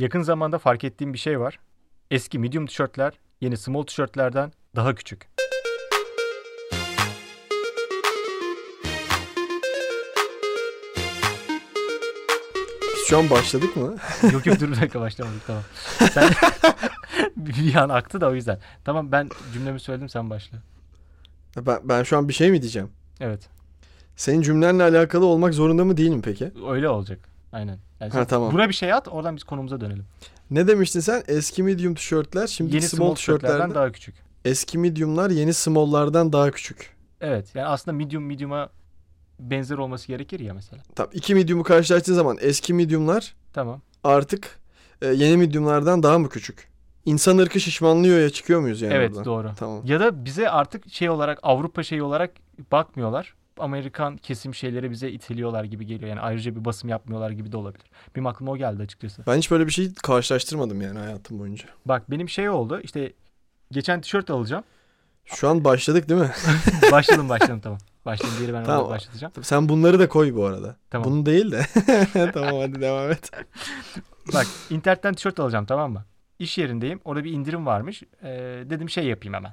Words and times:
Yakın 0.00 0.22
zamanda 0.22 0.58
fark 0.58 0.84
ettiğim 0.84 1.12
bir 1.12 1.18
şey 1.18 1.40
var. 1.40 1.58
Eski 2.10 2.38
medium 2.38 2.66
tişörtler 2.66 3.12
yeni 3.40 3.56
small 3.56 3.82
tişörtlerden 3.82 4.52
daha 4.76 4.94
küçük. 4.94 5.28
Biz 12.82 13.06
şu 13.06 13.18
an 13.18 13.30
başladık 13.30 13.76
mı? 13.76 13.96
yok 14.32 14.46
yok 14.46 14.60
dur 14.60 14.68
bir 14.70 14.76
dakika 14.76 15.00
başlamadık 15.00 15.46
tamam. 15.46 15.62
Sen 16.12 16.30
bir 17.36 17.74
an 17.74 17.88
aktı 17.88 18.20
da 18.20 18.28
o 18.28 18.34
yüzden. 18.34 18.58
Tamam 18.84 19.12
ben 19.12 19.28
cümlemi 19.52 19.80
söyledim 19.80 20.08
sen 20.08 20.30
başla. 20.30 20.58
Ben, 21.56 21.80
ben 21.84 22.02
şu 22.02 22.16
an 22.18 22.28
bir 22.28 22.34
şey 22.34 22.50
mi 22.50 22.62
diyeceğim? 22.62 22.90
Evet 23.20 23.48
Senin 24.16 24.42
cümlenle 24.42 24.82
alakalı 24.82 25.26
olmak 25.26 25.54
zorunda 25.54 25.84
mı 25.84 25.96
değil 25.96 26.10
mi 26.10 26.22
peki? 26.22 26.52
öyle 26.70 26.88
olacak. 26.88 27.18
Aynen. 27.52 27.89
Yani 28.00 28.12
Ha, 28.12 28.24
tamam. 28.24 28.52
Buna 28.52 28.68
bir 28.68 28.74
şey 28.74 28.92
at 28.92 29.08
oradan 29.08 29.36
biz 29.36 29.44
konumuza 29.44 29.80
dönelim. 29.80 30.04
Ne 30.50 30.66
demiştin 30.68 31.00
sen? 31.00 31.22
Eski 31.28 31.62
medium 31.62 31.94
tişörtler 31.94 32.46
şimdi 32.46 32.74
yeni 32.74 32.88
small, 32.88 32.98
small 33.06 33.14
tişörtlerden 33.14 33.74
daha 33.74 33.92
küçük. 33.92 34.14
eski 34.44 34.78
mediumlar 34.78 35.30
yeni 35.30 35.54
small'lardan 35.54 36.32
daha 36.32 36.50
küçük. 36.50 36.96
Evet 37.20 37.54
yani 37.54 37.66
aslında 37.66 37.96
medium 37.96 38.24
medium'a 38.26 38.68
benzer 39.38 39.78
olması 39.78 40.06
gerekir 40.08 40.40
ya 40.40 40.54
mesela. 40.54 40.82
Tamam 40.94 41.10
iki 41.14 41.34
medium'u 41.34 41.62
karşılaştığın 41.62 42.14
zaman 42.14 42.36
eski 42.40 42.74
mediumlar 42.74 43.34
Tamam. 43.52 43.80
artık 44.04 44.58
e, 45.02 45.06
yeni 45.06 45.36
mediumlardan 45.36 46.02
daha 46.02 46.18
mı 46.18 46.28
küçük? 46.28 46.70
İnsan 47.04 47.38
ırkı 47.38 47.60
şişmanlıyor 47.60 48.20
ya 48.20 48.30
çıkıyor 48.30 48.60
muyuz 48.60 48.82
yani 48.82 48.94
evet 48.94 49.10
oradan? 49.10 49.24
doğru. 49.24 49.50
Tamam. 49.58 49.80
Ya 49.84 50.00
da 50.00 50.24
bize 50.24 50.50
artık 50.50 50.92
şey 50.92 51.10
olarak 51.10 51.38
Avrupa 51.42 51.82
şeyi 51.82 52.02
olarak 52.02 52.30
bakmıyorlar. 52.72 53.34
Amerikan 53.62 54.16
kesim 54.16 54.54
şeyleri 54.54 54.90
bize 54.90 55.10
iteliyorlar 55.10 55.64
gibi 55.64 55.86
geliyor. 55.86 56.08
Yani 56.08 56.20
ayrıca 56.20 56.56
bir 56.56 56.64
basım 56.64 56.90
yapmıyorlar 56.90 57.30
gibi 57.30 57.52
de 57.52 57.56
olabilir. 57.56 57.86
Benim 58.16 58.26
aklıma 58.26 58.52
o 58.52 58.56
geldi 58.56 58.82
açıkçası. 58.82 59.22
Ben 59.26 59.36
hiç 59.36 59.50
böyle 59.50 59.66
bir 59.66 59.72
şey 59.72 59.94
karşılaştırmadım 59.94 60.80
yani 60.80 60.98
hayatım 60.98 61.38
boyunca. 61.38 61.64
Bak 61.86 62.10
benim 62.10 62.28
şey 62.28 62.48
oldu 62.48 62.80
işte 62.82 63.12
geçen 63.70 64.00
tişört 64.00 64.30
alacağım. 64.30 64.64
Şu 65.24 65.48
an 65.48 65.64
başladık 65.64 66.08
değil 66.08 66.20
mi? 66.20 66.30
başladım 66.92 67.28
başladım 67.28 67.60
tamam. 67.62 67.78
Başladım 68.04 68.32
diğeri 68.38 68.54
ben 68.54 68.64
tamam. 68.64 68.90
başlatacağım. 68.90 69.32
Sen 69.42 69.68
bunları 69.68 69.98
da 69.98 70.08
koy 70.08 70.34
bu 70.34 70.44
arada. 70.44 70.76
Tamam. 70.90 71.10
Bunu 71.10 71.26
değil 71.26 71.52
de. 71.52 71.66
tamam 72.32 72.60
hadi 72.60 72.80
devam 72.80 73.10
et. 73.10 73.30
Bak 74.34 74.46
internetten 74.70 75.14
tişört 75.14 75.40
alacağım 75.40 75.66
tamam 75.66 75.92
mı? 75.92 76.04
İş 76.38 76.58
yerindeyim. 76.58 77.00
Orada 77.04 77.24
bir 77.24 77.32
indirim 77.32 77.66
varmış. 77.66 78.02
Ee, 78.22 78.64
dedim 78.70 78.90
şey 78.90 79.04
yapayım 79.04 79.34
hemen. 79.34 79.52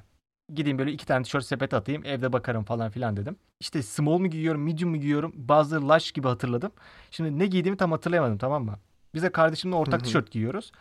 Gideyim 0.54 0.78
böyle 0.78 0.92
iki 0.92 1.06
tane 1.06 1.22
tişört 1.22 1.44
sepet 1.44 1.74
atayım. 1.74 2.04
Evde 2.04 2.32
bakarım 2.32 2.64
falan 2.64 2.90
filan 2.90 3.16
dedim. 3.16 3.36
İşte 3.60 3.82
small 3.82 4.18
mu 4.18 4.26
giyiyorum, 4.26 4.62
medium 4.62 4.90
mu 4.90 4.96
giyiyorum? 4.96 5.32
Bazıları 5.34 5.88
large 5.88 6.10
gibi 6.14 6.28
hatırladım. 6.28 6.72
Şimdi 7.10 7.38
ne 7.38 7.46
giydiğimi 7.46 7.76
tam 7.76 7.92
hatırlayamadım 7.92 8.38
tamam 8.38 8.64
mı? 8.64 8.78
Biz 9.14 9.22
de 9.22 9.32
kardeşimle 9.32 9.76
ortak 9.76 10.04
tişört 10.04 10.30
giyiyoruz. 10.30 10.72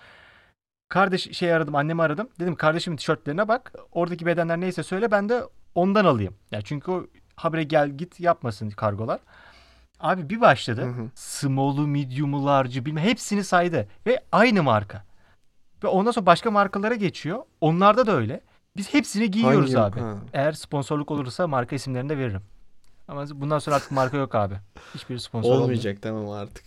Kardeş 0.90 1.38
şey 1.38 1.54
aradım, 1.54 1.76
annemi 1.76 2.02
aradım. 2.02 2.30
Dedim 2.40 2.56
kardeşimin 2.56 2.98
tişörtlerine 2.98 3.48
bak. 3.48 3.74
Oradaki 3.92 4.26
bedenler 4.26 4.60
neyse 4.60 4.84
söyle 4.84 5.12
ben 5.12 5.30
de 5.30 5.44
ondan 5.76 6.06
alayım. 6.06 6.36
Ya 6.52 6.62
çünkü 6.62 6.92
o 6.92 7.08
habire 7.36 7.64
gel 7.64 7.90
git 7.90 8.20
yapmasın 8.20 8.70
kargolar. 8.70 9.20
Abi 10.00 10.30
bir 10.30 10.42
başladı. 10.42 10.82
Hı 10.82 10.90
hı. 10.90 11.10
Small'u, 11.16 11.88
medium'u, 11.88 12.46
large'ı 12.46 12.86
bilmem 12.86 13.04
hepsini 13.04 13.44
saydı. 13.44 13.88
Ve 14.08 14.24
aynı 14.32 14.64
marka. 14.64 15.06
Ve 15.84 15.88
ondan 15.88 16.12
sonra 16.12 16.26
başka 16.26 16.52
markalara 16.52 16.96
geçiyor. 16.96 17.44
Onlarda 17.62 18.08
da 18.08 18.16
öyle. 18.16 18.42
Biz 18.78 18.94
hepsini 18.94 19.32
giyiyoruz 19.32 19.74
Hangi- 19.74 19.80
abi. 19.80 20.00
Ha. 20.00 20.16
Eğer 20.34 20.52
sponsorluk 20.52 21.12
olursa 21.12 21.48
marka 21.48 21.76
isimlerini 21.76 22.10
de 22.10 22.18
veririm. 22.18 22.42
Ama 23.08 23.26
bundan 23.34 23.60
sonra 23.60 23.76
artık 23.76 23.92
marka 23.92 24.18
yok 24.18 24.36
abi. 24.36 24.56
Hiçbir 24.96 25.18
sponsor 25.18 25.56
olmayacak. 25.56 25.98
Tamam 26.02 26.30
artık. 26.30 26.66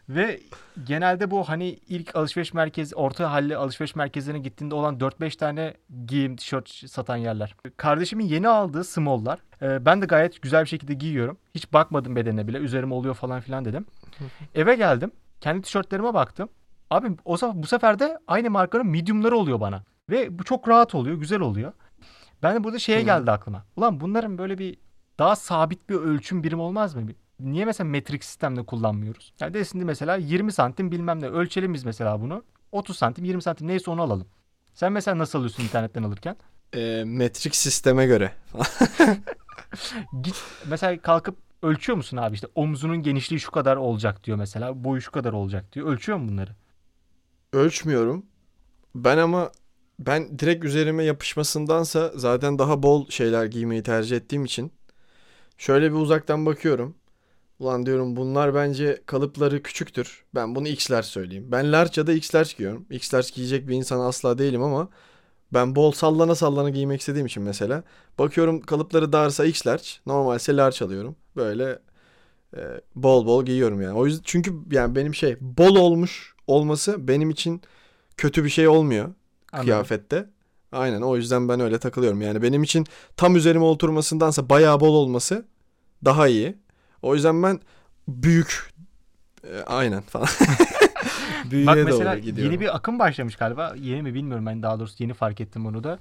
Ve 0.09 0.39
genelde 0.83 1.31
bu 1.31 1.49
hani 1.49 1.69
ilk 1.69 2.15
alışveriş 2.15 2.53
merkezi, 2.53 2.95
orta 2.95 3.31
halli 3.31 3.57
alışveriş 3.57 3.95
merkezlerine 3.95 4.39
gittiğinde 4.39 4.75
olan 4.75 4.97
4-5 4.97 5.37
tane 5.37 5.73
giyim, 6.05 6.35
tişört 6.35 6.69
satan 6.69 7.17
yerler. 7.17 7.55
Kardeşimin 7.77 8.25
yeni 8.25 8.47
aldığı 8.47 8.83
small'lar. 8.83 9.39
Ee, 9.61 9.85
ben 9.85 10.01
de 10.01 10.05
gayet 10.05 10.41
güzel 10.41 10.63
bir 10.63 10.69
şekilde 10.69 10.93
giyiyorum. 10.93 11.37
Hiç 11.55 11.73
bakmadım 11.73 12.15
bedenine 12.15 12.47
bile. 12.47 12.57
Üzerime 12.57 12.93
oluyor 12.93 13.15
falan 13.15 13.41
filan 13.41 13.65
dedim. 13.65 13.85
Eve 14.55 14.75
geldim. 14.75 15.11
Kendi 15.41 15.61
tişörtlerime 15.61 16.13
baktım. 16.13 16.49
Abi 16.89 17.07
o 17.25 17.37
bu 17.53 17.67
sefer 17.67 17.99
de 17.99 18.17
aynı 18.27 18.49
markanın 18.49 18.87
medium'ları 18.87 19.37
oluyor 19.37 19.59
bana. 19.59 19.83
Ve 20.09 20.39
bu 20.39 20.43
çok 20.43 20.67
rahat 20.69 20.95
oluyor, 20.95 21.17
güzel 21.17 21.39
oluyor. 21.39 21.73
Ben 22.43 22.55
de 22.55 22.63
burada 22.63 22.79
şeye 22.79 23.01
Hı. 23.01 23.05
geldi 23.05 23.31
aklıma. 23.31 23.65
Ulan 23.75 23.99
bunların 23.99 24.37
böyle 24.37 24.57
bir 24.57 24.77
daha 25.19 25.35
sabit 25.35 25.89
bir 25.89 25.95
ölçüm 25.95 26.43
birim 26.43 26.59
olmaz 26.59 26.95
mı? 26.95 27.01
Niye 27.39 27.65
mesela 27.65 27.89
metrik 27.89 28.23
sistemde 28.23 28.65
kullanmıyoruz? 28.65 29.33
Yani 29.39 29.53
desin 29.53 29.85
mesela 29.85 30.15
20 30.15 30.51
santim 30.51 30.91
bilmem 30.91 31.21
ne 31.21 31.27
ölçelim 31.27 31.73
biz 31.73 31.85
mesela 31.85 32.21
bunu. 32.21 32.43
30 32.71 32.97
santim 32.97 33.25
20 33.25 33.41
santim 33.41 33.67
neyse 33.67 33.91
onu 33.91 34.01
alalım. 34.01 34.27
Sen 34.73 34.91
mesela 34.91 35.17
nasıl 35.17 35.39
alıyorsun 35.39 35.63
internetten 35.63 36.03
alırken? 36.03 36.35
e, 36.75 37.03
metrik 37.05 37.55
sisteme 37.55 38.05
göre. 38.05 38.31
Git 40.21 40.43
mesela 40.67 41.01
kalkıp 41.01 41.37
ölçüyor 41.61 41.97
musun 41.97 42.17
abi 42.17 42.33
işte 42.35 42.47
omzunun 42.55 43.03
genişliği 43.03 43.39
şu 43.39 43.51
kadar 43.51 43.75
olacak 43.75 44.23
diyor 44.23 44.37
mesela. 44.37 44.83
Boyu 44.83 45.01
şu 45.01 45.11
kadar 45.11 45.33
olacak 45.33 45.73
diyor. 45.73 45.87
Ölçüyor 45.87 46.17
mu 46.17 46.29
bunları? 46.29 46.55
Ölçmüyorum. 47.53 48.25
Ben 48.95 49.17
ama 49.17 49.51
ben 49.99 50.39
direkt 50.39 50.65
üzerime 50.65 51.03
yapışmasındansa 51.03 52.11
zaten 52.15 52.59
daha 52.59 52.83
bol 52.83 53.09
şeyler 53.09 53.45
giymeyi 53.45 53.83
tercih 53.83 54.17
ettiğim 54.17 54.45
için 54.45 54.71
şöyle 55.57 55.91
bir 55.91 55.97
uzaktan 55.97 56.45
bakıyorum. 56.45 56.95
Ulan 57.59 57.85
diyorum 57.85 58.15
bunlar 58.15 58.55
bence 58.55 59.01
kalıpları 59.05 59.63
küçüktür. 59.63 60.23
Ben 60.35 60.55
bunu 60.55 60.67
X'ler 60.67 61.01
söyleyeyim. 61.01 61.47
Ben 61.51 61.71
large 61.71 62.01
ya 62.01 62.07
da 62.07 62.13
X'ler 62.13 62.55
giyiyorum. 62.57 62.85
X'ler 62.89 63.31
giyecek 63.35 63.67
bir 63.67 63.75
insan 63.75 63.99
asla 63.99 64.37
değilim 64.37 64.63
ama 64.63 64.89
ben 65.53 65.75
bol 65.75 65.91
sallana 65.91 66.35
sallana 66.35 66.69
giymek 66.69 66.99
istediğim 66.99 67.27
için 67.27 67.43
mesela 67.43 67.83
bakıyorum 68.19 68.61
kalıpları 68.61 69.13
darsa 69.13 69.45
X 69.45 69.67
large, 69.67 69.87
normalse 70.05 70.55
large 70.57 70.85
alıyorum. 70.85 71.15
Böyle 71.35 71.79
e, 72.57 72.61
bol 72.95 73.25
bol 73.25 73.45
giyiyorum 73.45 73.81
yani. 73.81 73.93
O 73.93 74.05
yüzden 74.05 74.21
çünkü 74.25 74.53
yani 74.71 74.95
benim 74.95 75.15
şey 75.15 75.37
bol 75.41 75.75
olmuş 75.75 76.36
olması 76.47 77.07
benim 77.07 77.29
için 77.29 77.61
kötü 78.17 78.43
bir 78.43 78.49
şey 78.49 78.67
olmuyor 78.67 79.05
Anladım. 79.51 79.65
kıyafette. 79.65 80.29
Aynen 80.71 81.01
o 81.01 81.15
yüzden 81.15 81.49
ben 81.49 81.59
öyle 81.59 81.79
takılıyorum. 81.79 82.21
Yani 82.21 82.41
benim 82.41 82.63
için 82.63 82.85
tam 83.17 83.35
üzerime 83.35 83.63
oturmasındansa 83.63 84.49
bayağı 84.49 84.79
bol 84.79 84.95
olması 84.95 85.45
daha 86.05 86.27
iyi. 86.27 86.57
O 87.01 87.15
yüzden 87.15 87.43
ben 87.43 87.59
büyük 88.07 88.73
e, 89.43 89.61
aynen 89.61 90.01
falan. 90.01 90.27
Büyüğe 91.51 91.67
Bak 91.67 91.77
mesela 91.85 92.13
doğru 92.13 92.19
gidiyorum. 92.19 92.51
yeni 92.51 92.61
bir 92.61 92.75
akım 92.75 92.99
başlamış 92.99 93.35
galiba. 93.35 93.73
Yeni 93.77 94.01
mi 94.01 94.13
bilmiyorum 94.13 94.45
ben 94.45 94.63
daha 94.63 94.79
doğrusu 94.79 95.03
yeni 95.03 95.13
fark 95.13 95.41
ettim 95.41 95.65
bunu 95.65 95.83
da. 95.83 95.99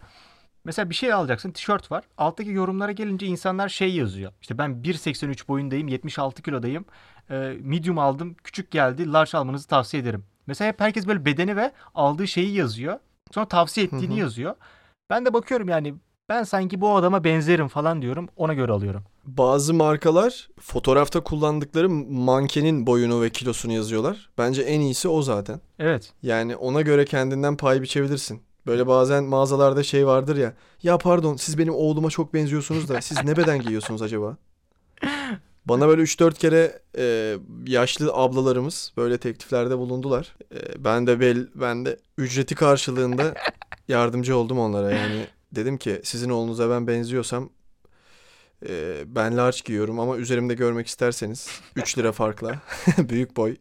Mesela 0.65 0.91
bir 0.91 0.95
şey 0.95 1.13
alacaksın 1.13 1.51
tişört 1.51 1.91
var. 1.91 2.05
Alttaki 2.19 2.51
yorumlara 2.51 2.93
gelince 2.93 3.27
insanlar 3.27 3.69
şey 3.69 3.95
yazıyor. 3.95 4.33
İşte 4.41 4.59
ben 4.59 4.71
1.83 4.71 5.49
boyundayım 5.49 5.89
76 5.89 6.43
kilodayım. 6.43 6.85
Ee, 7.31 7.57
medium 7.61 7.99
aldım 7.99 8.37
küçük 8.45 8.71
geldi 8.71 9.13
large 9.13 9.39
almanızı 9.39 9.69
tavsiye 9.69 10.03
ederim. 10.03 10.25
Mesela 10.47 10.69
hep 10.69 10.81
herkes 10.81 11.07
böyle 11.07 11.25
bedeni 11.25 11.57
ve 11.57 11.73
aldığı 11.95 12.29
şeyi 12.29 12.55
yazıyor. 12.55 12.99
Sonra 13.33 13.49
tavsiye 13.49 13.87
ettiğini 13.87 14.13
Hı 14.13 14.17
hı. 14.17 14.21
yazıyor. 14.21 14.55
Ben 15.11 15.27
de 15.27 15.35
bakıyorum 15.35 15.69
yani 15.69 15.95
ben 16.29 16.43
sanki 16.43 16.81
bu 16.81 16.97
adama 16.97 17.25
benzerim 17.25 17.69
falan 17.69 18.03
diyorum. 18.03 18.29
Ona 18.37 18.55
göre 18.55 18.73
alıyorum. 18.73 19.05
Bazı 19.25 19.75
markalar 19.75 20.49
fotoğrafta 20.61 21.21
kullandıkları 21.21 21.91
mankenin 21.91 22.87
boyunu 22.87 23.23
ve 23.23 23.31
kilosunu 23.31 23.73
yazıyorlar. 23.73 24.31
Bence 24.39 24.63
en 24.63 24.81
iyisi 24.81 25.09
o 25.09 25.23
zaten. 25.23 25.61
Evet. 25.79 26.13
Yani 26.23 26.57
ona 26.57 26.81
göre 26.81 27.05
kendinden 27.05 27.57
pay 27.57 27.83
biçebilirsin. 27.83 28.43
Böyle 28.67 28.87
bazen 28.87 29.25
mağazalarda 29.25 29.83
şey 29.83 30.07
vardır 30.07 30.37
ya. 30.37 30.53
Ya 30.83 30.99
pardon 30.99 31.37
siz 31.37 31.59
benim 31.59 31.75
oğluma 31.75 32.11
çok 32.11 32.35
benziyorsunuz 32.35 32.89
da 32.89 33.01
siz 33.01 33.25
ne 33.25 33.37
beden 33.37 33.61
giyiyorsunuz 33.63 34.03
acaba? 34.03 34.37
Bana 35.67 35.89
böyle 35.89 36.03
3-4 36.03 36.35
kere 36.35 36.79
e, 36.99 37.37
yaşlı 37.67 38.13
ablalarımız 38.13 38.93
böyle 38.97 39.19
tekliflerde 39.19 39.79
bulundular. 39.79 40.37
E, 40.55 40.85
ben 40.85 41.07
de 41.07 41.21
bel 41.21 41.49
ben 41.55 41.87
de 41.87 41.99
ücreti 42.19 42.55
karşılığında 42.55 43.35
yardımcı 43.89 44.37
oldum 44.37 44.59
onlara. 44.59 44.93
Yani 44.93 45.27
dedim 45.53 45.79
ki 45.79 46.01
sizin 46.05 46.31
oğlunuza 46.31 46.71
ben 46.71 46.87
benziyorsam 46.87 47.51
e, 48.69 49.05
ben 49.07 49.37
large 49.37 49.59
giyiyorum 49.65 50.01
ama 50.01 50.17
üzerimde 50.17 50.55
görmek 50.55 50.87
isterseniz 50.87 51.61
3 51.77 51.99
lira 51.99 52.13
farkla 52.13 52.55
büyük 52.99 53.37
boy. 53.37 53.57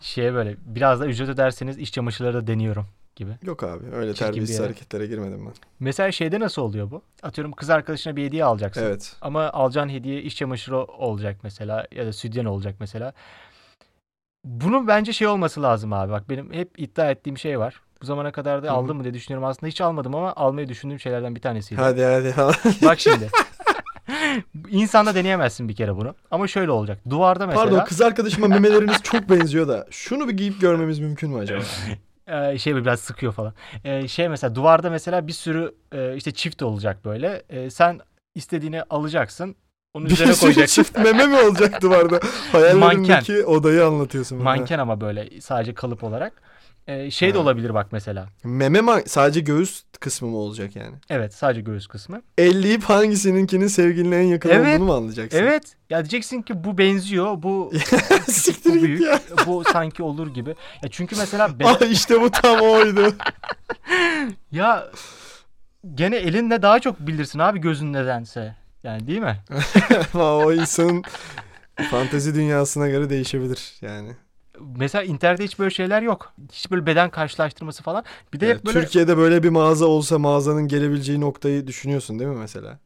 Şeye 0.00 0.34
böyle 0.34 0.56
biraz 0.64 1.00
da 1.00 1.06
ücret 1.06 1.28
öderseniz 1.28 1.78
iş 1.78 1.92
çamaşırları 1.92 2.34
da 2.34 2.46
deniyorum 2.46 2.86
gibi. 3.20 3.30
Yok 3.42 3.62
abi 3.62 3.84
öyle 3.92 4.14
Çirkin 4.14 4.26
terbiyesiz 4.26 4.60
hareketlere 4.60 5.06
girmedim 5.06 5.46
ben. 5.46 5.52
Mesela 5.80 6.12
şeyde 6.12 6.40
nasıl 6.40 6.62
oluyor 6.62 6.90
bu? 6.90 7.02
Atıyorum 7.22 7.52
kız 7.52 7.70
arkadaşına 7.70 8.16
bir 8.16 8.24
hediye 8.24 8.44
alacaksın. 8.44 8.82
Evet. 8.82 9.16
Ama 9.20 9.50
alacağın 9.50 9.88
hediye 9.88 10.22
iş 10.22 10.36
çamaşırı 10.36 10.76
olacak 10.78 11.36
mesela 11.42 11.86
ya 11.92 12.06
da 12.06 12.12
sütyen 12.12 12.44
olacak 12.44 12.74
mesela. 12.80 13.12
Bunun 14.44 14.88
bence 14.88 15.12
şey 15.12 15.26
olması 15.28 15.62
lazım 15.62 15.92
abi. 15.92 16.12
Bak 16.12 16.28
benim 16.28 16.52
hep 16.52 16.78
iddia 16.78 17.10
ettiğim 17.10 17.38
şey 17.38 17.58
var. 17.58 17.80
Bu 18.02 18.06
zamana 18.06 18.32
kadar 18.32 18.62
da 18.62 18.72
aldım 18.72 18.96
mı 18.96 19.04
diye 19.04 19.14
düşünüyorum. 19.14 19.48
Aslında 19.48 19.68
hiç 19.70 19.80
almadım 19.80 20.14
ama 20.14 20.32
almayı 20.36 20.68
düşündüğüm 20.68 21.00
şeylerden 21.00 21.34
bir 21.34 21.40
tanesiydi. 21.40 21.80
Hadi 21.80 22.04
hadi. 22.04 22.34
Bak 22.84 23.00
şimdi. 23.00 23.28
İnsanda 24.70 25.14
deneyemezsin 25.14 25.68
bir 25.68 25.76
kere 25.76 25.96
bunu. 25.96 26.14
Ama 26.30 26.48
şöyle 26.48 26.70
olacak. 26.70 26.98
Duvarda 27.10 27.46
mesela 27.46 27.64
Pardon 27.64 27.84
kız 27.84 28.00
arkadaşıma 28.00 28.48
memeleriniz 28.48 29.02
çok 29.02 29.30
benziyor 29.30 29.68
da 29.68 29.86
şunu 29.90 30.28
bir 30.28 30.32
giyip 30.36 30.60
görmemiz 30.60 30.98
mümkün 30.98 31.30
mü 31.30 31.38
acaba? 31.38 31.62
e, 32.30 32.58
şey 32.58 32.76
biraz 32.76 33.00
sıkıyor 33.00 33.32
falan. 33.32 33.54
E, 33.84 34.08
şey 34.08 34.28
mesela 34.28 34.54
duvarda 34.54 34.90
mesela 34.90 35.26
bir 35.26 35.32
sürü 35.32 35.74
e, 35.92 36.16
işte 36.16 36.30
çift 36.32 36.62
olacak 36.62 37.04
böyle. 37.04 37.42
E, 37.50 37.70
sen 37.70 38.00
istediğini 38.34 38.82
alacaksın. 38.82 39.56
Onun 39.94 40.06
Bir 40.06 40.12
üzerine 40.12 40.32
sürü 40.34 40.40
koyacaksın. 40.40 40.82
çift 40.82 40.98
meme 41.04 41.26
mi 41.26 41.36
olacak 41.40 41.82
duvarda? 41.82 42.20
Hayallerindeki 42.52 43.44
odayı 43.44 43.86
anlatıyorsun. 43.86 44.38
bana. 44.38 44.44
Manken 44.44 44.78
ama 44.78 45.00
böyle 45.00 45.40
sadece 45.40 45.74
kalıp 45.74 46.04
olarak. 46.04 46.42
E, 46.86 47.10
şey 47.10 47.34
de 47.34 47.38
olabilir 47.38 47.74
bak 47.74 47.86
mesela. 47.92 48.28
Meme 48.44 48.78
ma- 48.78 49.08
sadece 49.08 49.40
göğüs 49.40 49.82
kısmı 50.00 50.28
mı 50.28 50.36
olacak 50.36 50.76
yani? 50.76 50.96
Evet 51.10 51.34
sadece 51.34 51.60
göğüs 51.60 51.86
kısmı. 51.86 52.22
Elleyip 52.38 52.82
hangisininkinin 52.82 53.66
sevgiline 53.66 54.16
en 54.16 54.22
yakın 54.26 54.48
Evet. 54.50 54.74
olduğunu 54.76 54.84
mu 54.86 54.94
anlayacaksın? 54.94 55.38
Evet. 55.38 55.62
Ya 55.90 55.98
diyeceksin 55.98 56.42
ki 56.42 56.64
bu 56.64 56.78
benziyor. 56.78 57.42
Bu 57.42 57.72
Siktir 58.28 58.70
bu 58.70 58.82
büyük. 58.82 59.00
ya. 59.00 59.20
Bu 59.46 59.64
sanki 59.72 60.02
olur 60.02 60.34
gibi. 60.34 60.50
Ya 60.82 60.88
çünkü 60.90 61.16
mesela 61.16 61.48
ben, 61.58 61.64
Ah 61.64 61.80
işte 61.90 62.20
bu 62.20 62.30
tam 62.30 62.60
oydu. 62.60 63.14
ya 64.52 64.86
gene 65.94 66.16
elinle 66.16 66.62
daha 66.62 66.78
çok 66.80 67.00
bilirsin 67.00 67.38
abi 67.38 67.58
gözün 67.60 67.92
nedense. 67.92 68.56
Yani 68.82 69.06
değil 69.06 69.20
mi? 69.20 69.36
O 70.14 70.52
insanın 70.52 71.02
fantezi 71.90 72.34
dünyasına 72.34 72.88
göre 72.88 73.10
değişebilir 73.10 73.72
yani. 73.80 74.16
Mesela 74.76 75.04
internette 75.04 75.44
hiç 75.44 75.58
böyle 75.58 75.70
şeyler 75.70 76.02
yok. 76.02 76.32
Hiç 76.52 76.70
böyle 76.70 76.86
beden 76.86 77.10
karşılaştırması 77.10 77.82
falan. 77.82 78.04
Bir 78.32 78.40
de 78.40 78.48
hep 78.48 78.66
böyle 78.66 78.80
Türkiye'de 78.80 79.16
böyle 79.16 79.42
bir 79.42 79.48
mağaza 79.48 79.86
olsa 79.86 80.18
mağazanın 80.18 80.68
gelebileceği 80.68 81.20
noktayı 81.20 81.66
düşünüyorsun 81.66 82.18
değil 82.18 82.30
mi 82.30 82.36
mesela? 82.36 82.78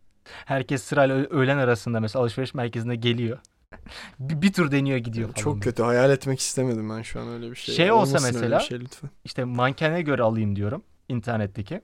herkes 0.44 0.82
sırayla 0.82 1.16
öğlen 1.16 1.58
arasında 1.58 2.00
mesela 2.00 2.22
alışveriş 2.22 2.54
merkezine 2.54 2.96
geliyor. 2.96 3.38
bir, 4.18 4.42
bir 4.42 4.52
tur 4.52 4.70
deniyor 4.70 4.98
gidiyor 4.98 5.28
falan. 5.28 5.42
Çok 5.42 5.62
kötü. 5.62 5.82
Hayal 5.82 6.10
etmek 6.10 6.40
istemedim 6.40 6.90
ben 6.90 7.02
şu 7.02 7.20
an 7.20 7.28
öyle 7.28 7.50
bir 7.50 7.56
şey. 7.56 7.74
Şey 7.74 7.92
olsa 7.92 8.08
Olmasın 8.08 8.26
öyle 8.26 8.38
mesela- 8.38 8.60
şey 8.60 8.80
lütfen. 8.80 9.10
İşte 9.24 9.44
mankene 9.44 10.02
göre 10.02 10.22
alayım 10.22 10.56
diyorum 10.56 10.82
internetteki. 11.08 11.80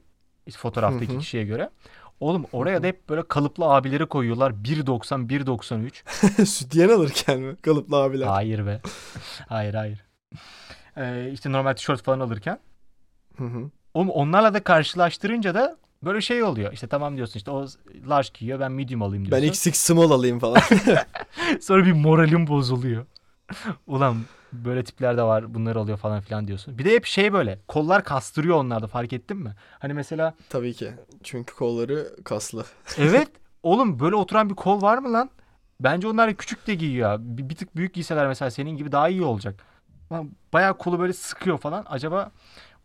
işte 0.46 0.58
fotoğraftaki 0.58 1.18
kişiye 1.18 1.44
göre. 1.44 1.70
Oğlum 2.20 2.46
oraya 2.52 2.82
da 2.82 2.86
hep 2.86 3.08
böyle 3.08 3.22
kalıplı 3.28 3.64
abileri 3.64 4.06
koyuyorlar. 4.06 4.50
1.90, 4.50 5.28
1.93. 5.28 6.44
Sütyen 6.46 6.88
alırken 6.88 7.40
mi? 7.40 7.56
Kalıplı 7.56 7.96
abiler. 7.96 8.26
Hayır 8.26 8.66
be. 8.66 8.80
Hayır 9.48 9.74
hayır. 9.74 10.04
Ee, 10.96 11.30
işte 11.32 11.52
normal 11.52 11.72
tişört 11.72 12.02
falan 12.02 12.20
alırken. 12.20 12.58
Hı 13.36 13.44
hı. 13.44 13.70
Oğlum 13.94 14.10
onlarla 14.10 14.54
da 14.54 14.64
karşılaştırınca 14.64 15.54
da 15.54 15.76
böyle 16.02 16.20
şey 16.20 16.42
oluyor. 16.42 16.72
İşte 16.72 16.86
tamam 16.86 17.16
diyorsun 17.16 17.38
işte 17.38 17.50
o 17.50 17.66
large 18.08 18.28
giyiyor 18.34 18.60
ben 18.60 18.72
medium 18.72 19.02
alayım 19.02 19.24
ben 19.24 19.42
diyorsun. 19.42 19.70
XX 19.70 19.80
small 19.80 20.10
alayım 20.10 20.38
falan. 20.38 20.60
Sonra 21.60 21.84
bir 21.84 21.92
moralim 21.92 22.46
bozuluyor. 22.46 23.06
Ulan 23.86 24.16
böyle 24.52 24.84
tipler 24.84 25.16
de 25.16 25.22
var 25.22 25.54
bunlar 25.54 25.76
oluyor 25.76 25.98
falan 25.98 26.20
filan 26.20 26.48
diyorsun. 26.48 26.78
Bir 26.78 26.84
de 26.84 26.90
hep 26.90 27.04
şey 27.06 27.32
böyle 27.32 27.58
kollar 27.68 28.04
kastırıyor 28.04 28.56
onlarda 28.56 28.86
fark 28.86 29.12
ettin 29.12 29.36
mi? 29.36 29.54
Hani 29.78 29.94
mesela 29.94 30.34
Tabii 30.48 30.74
ki. 30.74 30.92
Çünkü 31.22 31.54
kolları 31.54 32.16
kaslı. 32.24 32.64
evet 32.98 33.28
oğlum 33.62 34.00
böyle 34.00 34.16
oturan 34.16 34.50
bir 34.50 34.54
kol 34.54 34.82
var 34.82 34.98
mı 34.98 35.12
lan? 35.12 35.30
Bence 35.80 36.08
onlar 36.08 36.34
küçük 36.34 36.66
de 36.66 36.74
giyiyor. 36.74 37.18
Bir, 37.20 37.48
bir 37.48 37.56
tık 37.56 37.76
büyük 37.76 37.94
giyseler 37.94 38.26
mesela 38.26 38.50
senin 38.50 38.76
gibi 38.76 38.92
daha 38.92 39.08
iyi 39.08 39.22
olacak. 39.22 39.64
Bayağı 40.52 40.78
kolu 40.78 40.98
böyle 40.98 41.12
sıkıyor 41.12 41.58
falan. 41.58 41.84
Acaba 41.88 42.30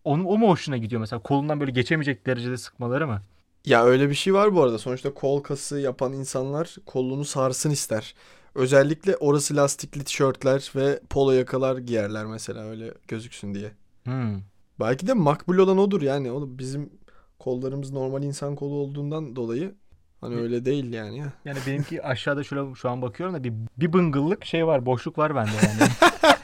onu, 0.03 0.27
o 0.27 0.37
mu 0.37 0.49
hoşuna 0.49 0.77
gidiyor 0.77 0.99
mesela? 0.99 1.21
Kolundan 1.21 1.59
böyle 1.59 1.71
geçemeyecek 1.71 2.25
derecede 2.25 2.57
sıkmaları 2.57 3.07
mı? 3.07 3.21
Ya 3.65 3.85
öyle 3.85 4.09
bir 4.09 4.15
şey 4.15 4.33
var 4.33 4.55
bu 4.55 4.63
arada. 4.63 4.77
Sonuçta 4.77 5.13
kol 5.13 5.43
kası 5.43 5.79
yapan 5.79 6.13
insanlar 6.13 6.75
kolunu 6.85 7.25
sarsın 7.25 7.69
ister. 7.69 8.15
Özellikle 8.55 9.17
orası 9.17 9.55
lastikli 9.55 10.03
tişörtler 10.03 10.71
ve 10.75 10.99
polo 11.09 11.31
yakalar 11.31 11.77
giyerler 11.77 12.25
mesela 12.25 12.63
öyle 12.63 12.93
gözüksün 13.07 13.53
diye. 13.53 13.71
Hmm. 14.03 14.41
Belki 14.79 15.07
de 15.07 15.13
makbul 15.13 15.57
olan 15.57 15.77
odur 15.77 16.01
yani. 16.01 16.31
Oğlum 16.31 16.59
bizim 16.59 16.89
kollarımız 17.39 17.91
normal 17.91 18.23
insan 18.23 18.55
kolu 18.55 18.75
olduğundan 18.75 19.35
dolayı 19.35 19.75
hani 20.21 20.35
öyle 20.35 20.65
değil 20.65 20.93
yani 20.93 21.17
ya. 21.17 21.33
Yani 21.45 21.57
benimki 21.67 22.03
aşağıda 22.03 22.43
şöyle 22.43 22.75
şu 22.75 22.89
an 22.89 23.01
bakıyorum 23.01 23.35
da 23.35 23.43
bir, 23.43 23.53
bir 23.77 23.93
bıngıllık 23.93 24.45
şey 24.45 24.67
var 24.67 24.85
boşluk 24.85 25.17
var 25.17 25.35
bende 25.35 25.51
yani. 25.63 25.91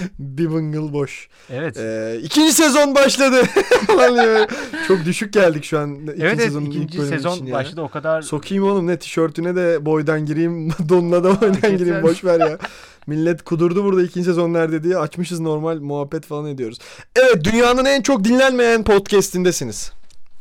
Bir 0.18 0.52
bıngıl 0.52 0.92
boş. 0.92 1.28
evet. 1.50 1.76
Ee, 1.76 2.20
ikinci 2.22 2.52
sezon 2.52 2.94
başladı. 2.94 3.42
Çok 4.88 5.04
düşük 5.04 5.32
geldik 5.32 5.64
şu 5.64 5.78
an. 5.78 5.94
İkinci 5.94 6.22
evet 6.24 6.40
sezonun 6.42 6.66
ilk 6.66 6.74
ikinci 6.74 6.98
bölümü 6.98 7.10
sezon 7.16 7.34
için 7.34 7.46
yani. 7.46 7.54
başladı 7.54 7.80
o 7.80 7.88
kadar 7.88 8.22
Sokayım 8.22 8.64
oğlum 8.64 8.86
ne 8.86 8.98
tişörtüne 8.98 9.56
de 9.56 9.86
boydan 9.86 10.26
gireyim, 10.26 10.70
donuna 10.88 11.24
da 11.24 11.40
boydan 11.40 11.76
gireyim. 11.78 12.02
Boş 12.02 12.24
ver 12.24 12.40
ya. 12.40 12.58
Millet 13.06 13.42
kudurdu 13.42 13.84
burada 13.84 14.02
ikinci 14.02 14.24
sezon 14.24 14.52
nerede 14.52 14.82
diye 14.84 14.96
açmışız 14.98 15.40
normal 15.40 15.78
muhabbet 15.80 16.26
falan 16.26 16.46
ediyoruz. 16.46 16.78
Evet 17.16 17.44
dünyanın 17.44 17.84
en 17.84 18.02
çok 18.02 18.24
dinlenmeyen 18.24 18.84
podcast'indesiniz. 18.84 19.92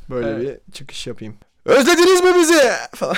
Böyle 0.10 0.30
Evet. 0.30 0.62
bir 0.68 0.72
çıkış 0.74 1.08
yapayım. 1.08 1.36
Özlediniz 1.66 2.24
mi 2.24 2.30
bizi? 2.40 2.60
Falan. 2.96 3.16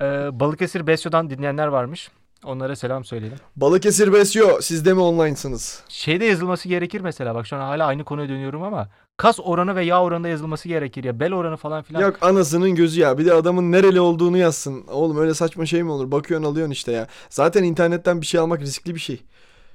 Ee, 0.00 0.04
Balıkesir 0.40 0.86
Besyo'dan 0.86 1.30
dinleyenler 1.30 1.66
varmış. 1.66 2.10
Onlara 2.44 2.76
selam 2.76 3.04
söyleyelim. 3.04 3.38
Balıkesir 3.56 4.12
Besyo 4.12 4.60
siz 4.60 4.84
de 4.84 4.94
mi 4.94 5.00
online'sınız? 5.00 5.84
Şeyde 5.88 6.24
yazılması 6.24 6.68
gerekir 6.68 7.00
mesela. 7.00 7.34
Bak 7.34 7.46
şu 7.46 7.56
an 7.56 7.60
hala 7.60 7.86
aynı 7.86 8.04
konuya 8.04 8.28
dönüyorum 8.28 8.62
ama 8.62 8.88
kas 9.16 9.38
oranı 9.42 9.76
ve 9.76 9.84
yağ 9.84 10.02
oranı 10.02 10.24
da 10.24 10.28
yazılması 10.28 10.68
gerekir 10.68 11.04
ya. 11.04 11.20
Bel 11.20 11.32
oranı 11.32 11.56
falan 11.56 11.82
filan. 11.82 12.00
Yok 12.00 12.18
anasının 12.22 12.74
gözü 12.74 13.00
ya. 13.00 13.18
Bir 13.18 13.26
de 13.26 13.32
adamın 13.32 13.72
nereli 13.72 14.00
olduğunu 14.00 14.36
yazsın. 14.38 14.86
Oğlum 14.86 15.18
öyle 15.18 15.34
saçma 15.34 15.66
şey 15.66 15.82
mi 15.82 15.90
olur? 15.90 16.10
Bakıyorsun 16.10 16.46
alıyorsun 16.46 16.72
işte 16.72 16.92
ya. 16.92 17.06
Zaten 17.30 17.64
internetten 17.64 18.20
bir 18.20 18.26
şey 18.26 18.40
almak 18.40 18.60
riskli 18.60 18.94
bir 18.94 19.00
şey. 19.00 19.22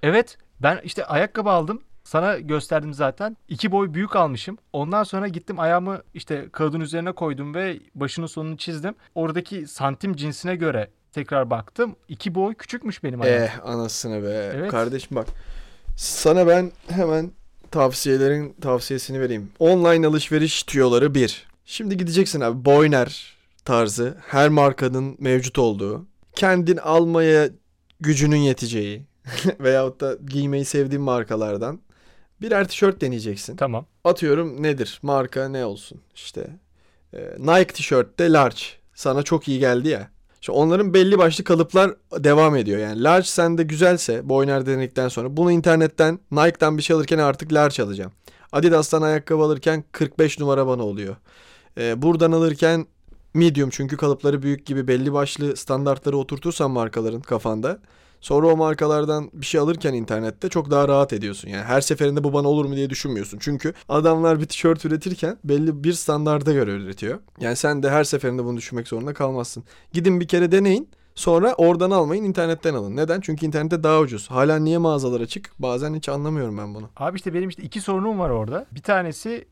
Evet 0.04 0.38
ben 0.60 0.82
işte 0.84 1.06
ayakkabı 1.06 1.50
aldım. 1.50 1.82
Sana 2.04 2.40
gösterdim 2.40 2.94
zaten. 2.94 3.38
İki 3.48 3.72
boy 3.72 3.94
büyük 3.94 4.16
almışım. 4.16 4.58
Ondan 4.74 5.04
sonra 5.04 5.28
gittim 5.28 5.60
ayağımı 5.60 6.02
işte 6.14 6.50
kağıdın 6.52 6.80
üzerine 6.80 7.12
koydum 7.12 7.56
ve 7.56 7.80
başının 7.96 8.28
sonunu 8.28 8.58
çizdim. 8.58 8.96
Oradaki 9.16 9.68
santim 9.68 10.16
cinsine 10.16 10.56
göre 10.56 10.90
tekrar 11.18 11.50
baktım. 11.50 11.96
İki 12.10 12.36
boy 12.36 12.56
küçükmüş 12.56 13.04
benim 13.04 13.22
ayağım. 13.22 13.44
Eh 13.44 13.66
anasını 13.66 14.24
be. 14.24 14.52
Evet. 14.56 14.72
Kardeşim 14.72 15.18
bak. 15.18 15.28
Sana 15.96 16.48
ben 16.48 16.72
hemen 16.90 17.32
tavsiyelerin 17.72 18.56
tavsiyesini 18.62 19.22
vereyim. 19.22 19.52
Online 19.60 20.08
alışveriş 20.08 20.64
tüyoları 20.64 21.16
1. 21.16 21.48
Şimdi 21.66 21.98
gideceksin 21.98 22.42
abi 22.42 22.66
Boyner 22.66 23.38
tarzı 23.66 24.18
her 24.28 24.50
markanın 24.50 25.16
mevcut 25.20 25.60
olduğu. 25.60 26.06
Kendin 26.36 26.78
almaya 26.78 27.50
gücünün 28.00 28.38
yeteceği 28.38 29.06
veyahut 29.60 30.02
da 30.02 30.18
giymeyi 30.26 30.66
sevdiğin 30.66 31.04
markalardan 31.04 31.80
birer 32.42 32.68
tişört 32.68 33.02
deneyeceksin. 33.02 33.56
Tamam. 33.56 33.86
Atıyorum 34.04 34.64
nedir? 34.64 35.00
Marka 35.02 35.50
ne 35.50 35.66
olsun? 35.66 36.02
İşte 36.16 36.48
e, 37.14 37.20
Nike 37.40 37.74
tişörtte 37.74 38.32
large. 38.32 38.62
Sana 38.94 39.24
çok 39.24 39.48
iyi 39.48 39.60
geldi 39.60 39.88
ya. 39.88 40.17
İşte 40.48 40.58
onların 40.60 40.94
belli 40.94 41.18
başlı 41.18 41.44
kalıplar 41.44 41.92
devam 42.14 42.56
ediyor. 42.56 42.80
Yani 42.80 43.04
large 43.04 43.26
sende 43.26 43.64
güzelse 43.64 44.30
Boyner 44.30 44.66
denedikten 44.66 45.08
sonra 45.08 45.38
bunu 45.38 45.52
internetten 45.52 46.20
Nike'dan 46.32 46.78
bir 46.78 46.84
şey 46.84 46.96
alırken 46.96 47.18
artık 47.18 47.54
large 47.54 47.84
alacağım. 47.84 48.12
Adidas'tan 48.52 49.02
ayakkabı 49.02 49.44
alırken 49.44 49.84
45 49.92 50.40
numara 50.40 50.68
bana 50.68 50.84
oluyor. 50.84 51.16
E, 51.78 52.02
buradan 52.02 52.32
alırken 52.32 52.86
medium 53.34 53.70
çünkü 53.70 53.98
kalıpları 53.98 54.42
büyük 54.42 54.66
gibi 54.66 54.88
belli 54.88 55.14
başlı 55.14 55.58
standartları 55.58 56.18
oturtursan 56.18 56.72
markaların 56.72 57.22
kafanda 57.22 57.80
Sonra 58.22 58.48
o 58.48 58.58
markalardan 58.58 59.30
bir 59.34 59.46
şey 59.46 59.62
alırken 59.62 59.94
internette 59.94 60.50
çok 60.50 60.72
daha 60.72 60.88
rahat 60.88 61.14
ediyorsun. 61.14 61.50
Yani 61.50 61.64
her 61.64 61.82
seferinde 61.82 62.24
bu 62.24 62.34
bana 62.34 62.48
olur 62.48 62.66
mu 62.66 62.76
diye 62.76 62.90
düşünmüyorsun. 62.90 63.38
Çünkü 63.42 63.74
adamlar 63.90 64.40
bir 64.40 64.46
tişört 64.46 64.86
üretirken 64.86 65.38
belli 65.44 65.84
bir 65.84 65.94
standarda 65.94 66.54
göre 66.54 66.72
üretiyor. 66.72 67.20
Yani 67.40 67.56
sen 67.56 67.84
de 67.84 67.90
her 67.90 68.04
seferinde 68.04 68.44
bunu 68.46 68.58
düşünmek 68.58 68.88
zorunda 68.88 69.14
kalmazsın. 69.14 69.64
Gidin 69.94 70.20
bir 70.20 70.28
kere 70.28 70.52
deneyin. 70.52 70.90
Sonra 71.16 71.54
oradan 71.54 71.92
almayın 71.92 72.24
internetten 72.24 72.74
alın. 72.74 72.96
Neden? 72.96 73.22
Çünkü 73.22 73.46
internette 73.46 73.84
daha 73.84 74.00
ucuz. 74.00 74.32
Hala 74.32 74.60
niye 74.60 74.78
mağazalar 74.78 75.22
açık? 75.22 75.52
Bazen 75.60 75.94
hiç 75.94 76.10
anlamıyorum 76.10 76.58
ben 76.58 76.76
bunu. 76.76 76.90
Abi 76.98 77.18
işte 77.18 77.34
benim 77.34 77.50
işte 77.50 77.64
iki 77.64 77.82
sorunum 77.82 78.20
var 78.20 78.30
orada. 78.30 78.66
Bir 78.72 78.82
tanesi 78.82 79.46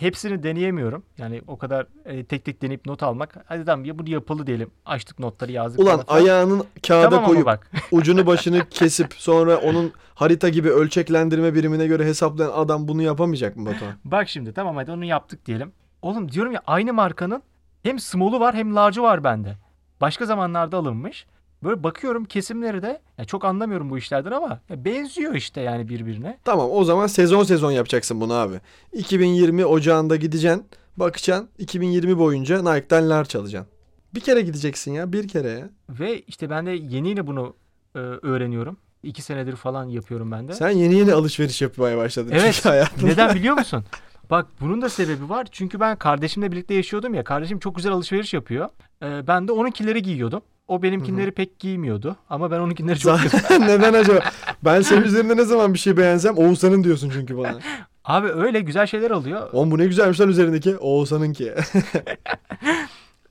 hepsini 0.00 0.42
deneyemiyorum. 0.42 1.02
Yani 1.18 1.42
o 1.46 1.58
kadar 1.58 1.86
e, 2.04 2.24
tek 2.24 2.44
tek 2.44 2.62
deneyip 2.62 2.86
not 2.86 3.02
almak. 3.02 3.36
Hadi 3.46 3.64
tamam 3.64 3.84
ya 3.84 3.98
bunu 3.98 4.10
yapılı 4.10 4.46
diyelim. 4.46 4.70
Açtık 4.86 5.18
notları 5.18 5.52
yazdık. 5.52 5.80
Ulan 5.80 6.00
falan 6.00 6.20
ayağının 6.20 6.64
kağıda 6.86 7.10
tamam 7.10 7.18
ama 7.24 7.28
koyup 7.28 7.46
bak. 7.46 7.70
ucunu 7.92 8.26
başını 8.26 8.68
kesip 8.68 9.14
sonra 9.14 9.56
onun 9.56 9.92
harita 10.14 10.48
gibi 10.48 10.70
ölçeklendirme 10.70 11.54
birimine 11.54 11.86
göre 11.86 12.04
hesaplayan 12.04 12.52
adam 12.54 12.88
bunu 12.88 13.02
yapamayacak 13.02 13.56
mı 13.56 13.66
Batuhan? 13.66 13.94
Bak 14.04 14.28
şimdi 14.28 14.52
tamam 14.52 14.76
hadi 14.76 14.90
onu 14.90 15.04
yaptık 15.04 15.46
diyelim. 15.46 15.72
Oğlum 16.02 16.32
diyorum 16.32 16.52
ya 16.52 16.62
aynı 16.66 16.92
markanın 16.92 17.42
hem 17.82 17.98
small'u 17.98 18.40
var 18.40 18.54
hem 18.54 18.74
large'ı 18.76 19.02
var 19.02 19.24
bende. 19.24 19.56
Başka 20.00 20.26
zamanlarda 20.26 20.76
alınmış. 20.76 21.26
Böyle 21.62 21.82
bakıyorum 21.82 22.24
kesimleri 22.24 22.82
de 22.82 23.00
ya 23.18 23.24
çok 23.24 23.44
anlamıyorum 23.44 23.90
bu 23.90 23.98
işlerden 23.98 24.30
ama 24.30 24.60
ya 24.68 24.84
benziyor 24.84 25.34
işte 25.34 25.60
yani 25.60 25.88
birbirine. 25.88 26.38
Tamam 26.44 26.68
o 26.72 26.84
zaman 26.84 27.06
sezon 27.06 27.42
sezon 27.42 27.70
yapacaksın 27.70 28.20
bunu 28.20 28.32
abi. 28.32 28.60
2020 28.92 29.64
ocağında 29.66 30.16
gideceksin, 30.16 30.64
bakacaksın 30.96 31.48
2020 31.58 32.18
boyunca 32.18 32.56
Nike'dan 32.74 33.10
large 33.10 33.38
alacaksın. 33.38 33.72
Bir 34.14 34.20
kere 34.20 34.40
gideceksin 34.40 34.92
ya. 34.92 35.12
Bir 35.12 35.28
kere 35.28 35.48
ya. 35.50 35.68
Ve 35.90 36.20
işte 36.20 36.50
ben 36.50 36.66
de 36.66 36.70
yeni 36.70 37.08
yeni 37.08 37.26
bunu 37.26 37.54
e, 37.94 37.98
öğreniyorum. 37.98 38.76
İki 39.02 39.22
senedir 39.22 39.56
falan 39.56 39.84
yapıyorum 39.84 40.30
ben 40.32 40.48
de. 40.48 40.52
Sen 40.52 40.70
yeni 40.70 40.94
yeni 40.94 41.12
alışveriş 41.12 41.62
yapmaya 41.62 41.98
başladın. 41.98 42.30
Evet. 42.32 42.54
Çünkü 42.54 42.68
hayatında. 42.68 43.06
Neden 43.06 43.34
biliyor 43.34 43.54
musun? 43.58 43.84
Bak 44.30 44.46
bunun 44.60 44.82
da 44.82 44.88
sebebi 44.88 45.28
var. 45.28 45.46
Çünkü 45.52 45.80
ben 45.80 45.96
kardeşimle 45.96 46.52
birlikte 46.52 46.74
yaşıyordum 46.74 47.14
ya. 47.14 47.24
Kardeşim 47.24 47.58
çok 47.58 47.76
güzel 47.76 47.92
alışveriş 47.92 48.34
yapıyor. 48.34 48.68
Ee, 49.02 49.26
ben 49.26 49.48
de 49.48 49.52
onunkileri 49.52 50.02
giyiyordum. 50.02 50.42
O 50.68 50.82
benimkinleri 50.82 51.30
pek 51.30 51.58
giymiyordu. 51.58 52.16
Ama 52.30 52.50
ben 52.50 52.58
onunkileri 52.58 52.98
çok 52.98 53.20
Zaten 53.20 53.60
neden 53.68 53.94
acaba? 53.94 54.20
Ben 54.64 54.82
senin 54.82 55.02
üzerinde 55.02 55.36
ne 55.36 55.44
zaman 55.44 55.74
bir 55.74 55.78
şey 55.78 55.96
beğensem 55.96 56.38
Oğuzhan'ın 56.38 56.84
diyorsun 56.84 57.10
çünkü 57.12 57.38
bana. 57.38 57.58
Abi 58.04 58.28
öyle 58.28 58.60
güzel 58.60 58.86
şeyler 58.86 59.10
alıyor. 59.10 59.48
Oğlum 59.52 59.70
bu 59.70 59.78
ne 59.78 59.86
güzelmiş 59.86 60.20
lan 60.20 60.28
üzerindeki. 60.28 60.76
Oğuzhan'ınki. 60.76 61.54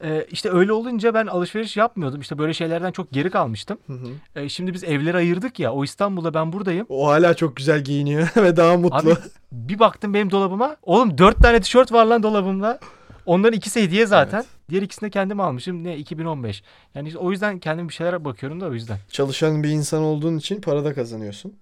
Ee, 0.03 0.25
işte 0.31 0.49
öyle 0.51 0.73
olunca 0.73 1.13
ben 1.13 1.27
alışveriş 1.27 1.77
yapmıyordum. 1.77 2.21
İşte 2.21 2.37
böyle 2.37 2.53
şeylerden 2.53 2.91
çok 2.91 3.11
geri 3.11 3.29
kalmıştım. 3.29 3.77
Hı 3.87 3.93
hı. 3.93 4.07
Ee, 4.35 4.49
şimdi 4.49 4.73
biz 4.73 4.83
evleri 4.83 5.17
ayırdık 5.17 5.59
ya. 5.59 5.73
O 5.73 5.83
İstanbul'da 5.83 6.33
ben 6.33 6.53
buradayım. 6.53 6.85
o 6.89 7.07
hala 7.07 7.33
çok 7.33 7.55
güzel 7.55 7.83
giyiniyor 7.83 8.27
ve 8.35 8.57
daha 8.57 8.77
mutlu. 8.77 9.11
Abi 9.11 9.17
bir 9.51 9.79
baktım 9.79 10.13
benim 10.13 10.31
dolabıma. 10.31 10.75
Oğlum 10.83 11.17
dört 11.17 11.37
tane 11.37 11.59
tişört 11.59 11.91
var 11.91 12.05
lan 12.05 12.23
dolabımda. 12.23 12.79
Onların 13.27 13.57
ikisi 13.57 13.81
hediye 13.83 14.05
zaten. 14.05 14.37
Evet. 14.37 14.47
Diğer 14.69 14.81
ikisini 14.81 15.07
de 15.07 15.11
kendim 15.11 15.39
almışım. 15.39 15.83
Ne 15.83 15.97
2015. 15.97 16.63
Yani 16.95 17.07
işte 17.07 17.19
o 17.19 17.31
yüzden 17.31 17.59
kendim 17.59 17.89
bir 17.89 17.93
şeyler 17.93 18.25
bakıyorum 18.25 18.61
da 18.61 18.65
o 18.65 18.73
yüzden. 18.73 18.97
Çalışan 19.09 19.63
bir 19.63 19.69
insan 19.69 20.03
olduğun 20.03 20.37
için 20.37 20.61
para 20.61 20.85
da 20.85 20.93
kazanıyorsun. 20.93 21.57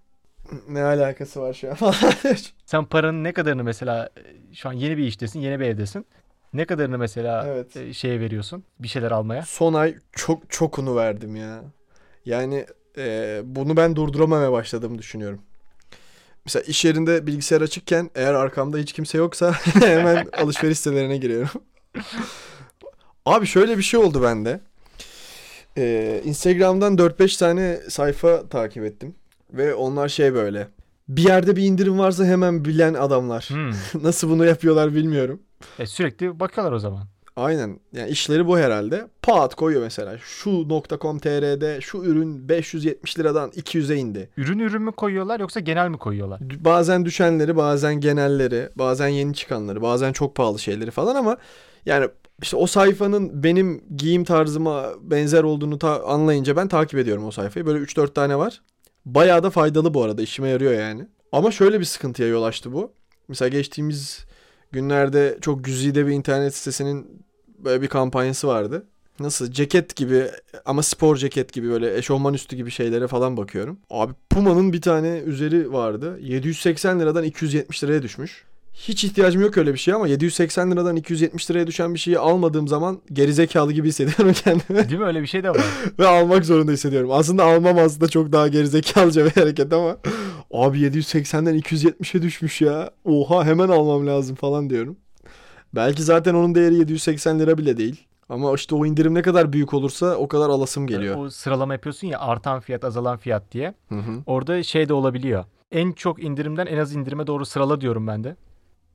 Ne 0.69 0.83
alakası 0.83 1.41
var 1.41 1.53
şu 1.53 1.69
an? 1.69 1.93
Sen 2.65 2.85
paranın 2.85 3.23
ne 3.23 3.33
kadarını 3.33 3.63
mesela 3.63 4.09
e, 4.17 4.53
şu 4.55 4.69
an 4.69 4.73
yeni 4.73 4.97
bir 4.97 5.07
iştesin, 5.07 5.39
yeni 5.39 5.59
bir 5.59 5.65
evdesin. 5.65 6.05
Ne 6.53 6.65
kadarını 6.65 6.97
mesela 6.97 7.47
Evet. 7.47 7.77
e, 7.77 7.93
şeye 7.93 8.19
veriyorsun? 8.19 8.63
Bir 8.79 8.87
şeyler 8.87 9.11
almaya. 9.11 9.41
Son 9.41 9.73
ay 9.73 9.95
çok 10.11 10.49
çokunu 10.49 10.95
verdim 10.95 11.35
ya. 11.35 11.63
Yani 12.25 12.65
e, 12.97 13.41
bunu 13.43 13.77
ben 13.77 13.95
durduramamaya 13.95 14.51
başladığımı 14.51 14.97
düşünüyorum. 14.97 15.41
Mesela 16.45 16.63
iş 16.63 16.85
yerinde 16.85 17.27
bilgisayar 17.27 17.61
açıkken 17.61 18.09
eğer 18.15 18.33
arkamda 18.33 18.77
hiç 18.77 18.93
kimse 18.93 19.17
yoksa 19.17 19.51
hemen 19.73 20.27
alışveriş 20.37 20.77
sitelerine 20.77 21.17
giriyorum. 21.17 21.61
Abi 23.25 23.45
şöyle 23.45 23.77
bir 23.77 23.83
şey 23.83 23.99
oldu 23.99 24.23
bende. 24.23 24.61
Ee, 25.77 26.21
Instagram'dan 26.25 26.95
4-5 26.95 27.39
tane 27.39 27.79
sayfa 27.89 28.49
takip 28.49 28.83
ettim. 28.83 29.15
Ve 29.53 29.73
onlar 29.73 30.09
şey 30.09 30.33
böyle. 30.33 30.67
Bir 31.07 31.23
yerde 31.23 31.55
bir 31.55 31.63
indirim 31.63 31.99
varsa 31.99 32.25
hemen 32.25 32.65
bilen 32.65 32.93
adamlar. 32.93 33.45
Hmm. 33.49 33.71
Nasıl 34.03 34.29
bunu 34.29 34.45
yapıyorlar 34.45 34.95
bilmiyorum. 34.95 35.41
E, 35.79 35.85
sürekli 35.85 36.39
bakıyorlar 36.39 36.71
o 36.71 36.79
zaman. 36.79 37.07
Aynen. 37.35 37.79
Yani 37.93 38.09
işleri 38.09 38.47
bu 38.47 38.57
herhalde. 38.57 39.07
Pat 39.21 39.55
koyuyor 39.55 39.81
mesela. 39.81 40.17
Şu 40.17 40.67
.com.tr'de 41.01 41.81
şu 41.81 41.97
ürün 41.97 42.49
570 42.49 43.19
liradan 43.19 43.49
200'e 43.49 43.95
indi. 43.95 44.29
Ürün 44.37 44.59
ürün 44.59 44.81
mü 44.81 44.91
koyuyorlar 44.91 45.39
yoksa 45.39 45.59
genel 45.59 45.89
mi 45.89 45.97
koyuyorlar? 45.97 46.41
Bazen 46.59 47.05
düşenleri, 47.05 47.55
bazen 47.57 47.95
genelleri, 47.99 48.69
bazen 48.75 49.07
yeni 49.07 49.33
çıkanları, 49.33 49.81
bazen 49.81 50.11
çok 50.13 50.35
pahalı 50.35 50.59
şeyleri 50.59 50.91
falan 50.91 51.15
ama 51.15 51.37
yani 51.85 52.07
işte 52.41 52.57
o 52.57 52.67
sayfanın 52.67 53.43
benim 53.43 53.83
giyim 53.97 54.23
tarzıma 54.23 54.85
benzer 55.01 55.43
olduğunu 55.43 55.79
ta- 55.79 56.03
anlayınca 56.05 56.55
ben 56.55 56.67
takip 56.67 56.99
ediyorum 56.99 57.25
o 57.25 57.31
sayfayı. 57.31 57.65
Böyle 57.65 57.79
3-4 57.79 58.13
tane 58.13 58.37
var. 58.37 58.61
Bayağı 59.05 59.43
da 59.43 59.49
faydalı 59.49 59.93
bu 59.93 60.03
arada. 60.03 60.21
işime 60.21 60.49
yarıyor 60.49 60.73
yani. 60.73 61.07
Ama 61.31 61.51
şöyle 61.51 61.79
bir 61.79 61.85
sıkıntıya 61.85 62.27
yol 62.29 62.43
açtı 62.43 62.73
bu. 62.73 62.91
Mesela 63.27 63.49
geçtiğimiz 63.49 64.25
günlerde 64.75 65.37
çok 65.41 65.63
güzide 65.63 66.07
bir 66.07 66.11
internet 66.11 66.55
sitesinin 66.55 67.07
böyle 67.59 67.81
bir 67.81 67.87
kampanyası 67.87 68.47
vardı. 68.47 68.85
Nasıl 69.19 69.51
ceket 69.51 69.95
gibi 69.95 70.23
ama 70.65 70.83
spor 70.83 71.15
ceket 71.15 71.53
gibi 71.53 71.69
böyle 71.69 71.97
eşofman 71.97 72.33
üstü 72.33 72.55
gibi 72.55 72.71
şeylere 72.71 73.07
falan 73.07 73.37
bakıyorum. 73.37 73.77
Abi 73.89 74.13
Puma'nın 74.29 74.73
bir 74.73 74.81
tane 74.81 75.17
üzeri 75.17 75.73
vardı. 75.73 76.19
780 76.21 76.99
liradan 76.99 77.23
270 77.23 77.83
liraya 77.83 78.01
düşmüş. 78.01 78.43
Hiç 78.73 79.03
ihtiyacım 79.03 79.41
yok 79.41 79.57
öyle 79.57 79.73
bir 79.73 79.79
şey 79.79 79.93
ama 79.93 80.07
780 80.07 80.71
liradan 80.71 80.95
270 80.95 81.51
liraya 81.51 81.67
düşen 81.67 81.93
bir 81.93 81.99
şeyi 81.99 82.19
almadığım 82.19 82.67
zaman 82.67 83.01
gerizekalı 83.13 83.73
gibi 83.73 83.87
hissediyorum 83.87 84.33
kendimi. 84.43 84.89
Değil 84.89 84.99
mi? 84.99 85.05
Öyle 85.05 85.21
bir 85.21 85.27
şey 85.27 85.43
de 85.43 85.49
var. 85.49 85.65
Ve 85.99 86.07
almak 86.07 86.45
zorunda 86.45 86.71
hissediyorum. 86.71 87.11
Aslında 87.11 87.43
almam 87.43 87.77
aslında 87.79 88.07
çok 88.07 88.31
daha 88.31 88.47
gerizekalıca 88.47 89.25
bir 89.25 89.31
hareket 89.31 89.73
ama 89.73 89.97
abi 90.63 90.79
780'den 90.79 91.59
270'e 91.59 92.21
düşmüş 92.21 92.61
ya. 92.61 92.91
Oha 93.05 93.45
hemen 93.45 93.69
almam 93.69 94.07
lazım 94.07 94.35
falan 94.35 94.69
diyorum. 94.69 94.97
Belki 95.75 96.03
zaten 96.03 96.33
onun 96.33 96.55
değeri 96.55 96.75
780 96.75 97.39
lira 97.39 97.57
bile 97.57 97.77
değil. 97.77 98.07
Ama 98.29 98.53
işte 98.53 98.75
o 98.75 98.85
indirim 98.85 99.13
ne 99.13 99.21
kadar 99.21 99.53
büyük 99.53 99.73
olursa 99.73 100.15
o 100.15 100.27
kadar 100.27 100.49
alasım 100.49 100.87
geliyor. 100.87 101.17
O 101.17 101.29
sıralama 101.29 101.73
yapıyorsun 101.73 102.07
ya 102.07 102.19
artan 102.19 102.59
fiyat 102.59 102.83
azalan 102.83 103.17
fiyat 103.17 103.51
diye. 103.51 103.73
Hı 103.89 103.95
hı. 103.95 104.23
Orada 104.25 104.63
şey 104.63 104.89
de 104.89 104.93
olabiliyor. 104.93 105.45
En 105.71 105.91
çok 105.91 106.23
indirimden 106.23 106.65
en 106.65 106.77
az 106.77 106.95
indirime 106.95 107.27
doğru 107.27 107.45
sırala 107.45 107.81
diyorum 107.81 108.07
ben 108.07 108.23
de. 108.23 108.35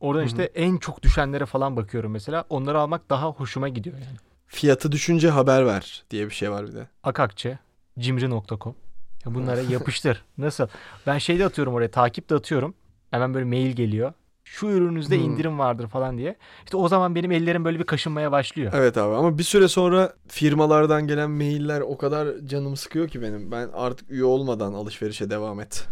Oradan 0.00 0.20
Hı 0.20 0.24
hı. 0.24 0.26
işte 0.26 0.42
en 0.42 0.76
çok 0.76 1.02
düşenlere 1.02 1.46
falan 1.46 1.76
bakıyorum 1.76 2.12
mesela. 2.12 2.44
Onları 2.50 2.80
almak 2.80 3.10
daha 3.10 3.26
hoşuma 3.26 3.68
gidiyor 3.68 3.96
yani. 3.96 4.16
Fiyatı 4.46 4.92
düşünce 4.92 5.30
haber 5.30 5.66
ver 5.66 6.04
diye 6.10 6.26
bir 6.26 6.34
şey 6.34 6.50
var 6.50 6.66
bir 6.66 6.74
de. 6.74 6.88
Akakçe, 7.02 7.58
cimri.com. 7.98 8.74
Bunlara 9.26 9.60
yapıştır. 9.60 10.24
Nasıl? 10.38 10.66
Ben 11.06 11.18
şey 11.18 11.38
de 11.38 11.44
atıyorum 11.46 11.74
oraya, 11.74 11.90
takip 11.90 12.30
de 12.30 12.34
atıyorum. 12.34 12.74
Hemen 13.10 13.34
böyle 13.34 13.44
mail 13.44 13.70
geliyor. 13.72 14.12
Şu 14.44 14.66
ürününüzde 14.66 15.16
Hmm. 15.18 15.24
indirim 15.24 15.58
vardır 15.58 15.88
falan 15.88 16.18
diye. 16.18 16.36
İşte 16.64 16.76
o 16.76 16.88
zaman 16.88 17.14
benim 17.14 17.32
ellerim 17.32 17.64
böyle 17.64 17.78
bir 17.78 17.84
kaşınmaya 17.84 18.32
başlıyor. 18.32 18.72
Evet 18.74 18.96
abi 18.98 19.14
ama 19.14 19.38
bir 19.38 19.42
süre 19.42 19.68
sonra 19.68 20.12
firmalardan 20.28 21.06
gelen 21.06 21.30
mailler 21.30 21.80
o 21.80 21.98
kadar 21.98 22.28
canımı 22.46 22.76
sıkıyor 22.76 23.08
ki 23.08 23.22
benim. 23.22 23.50
Ben 23.52 23.68
artık 23.74 24.10
üye 24.10 24.24
olmadan 24.24 24.72
alışverişe 24.72 25.30
devam 25.30 25.60
et. 25.60 25.86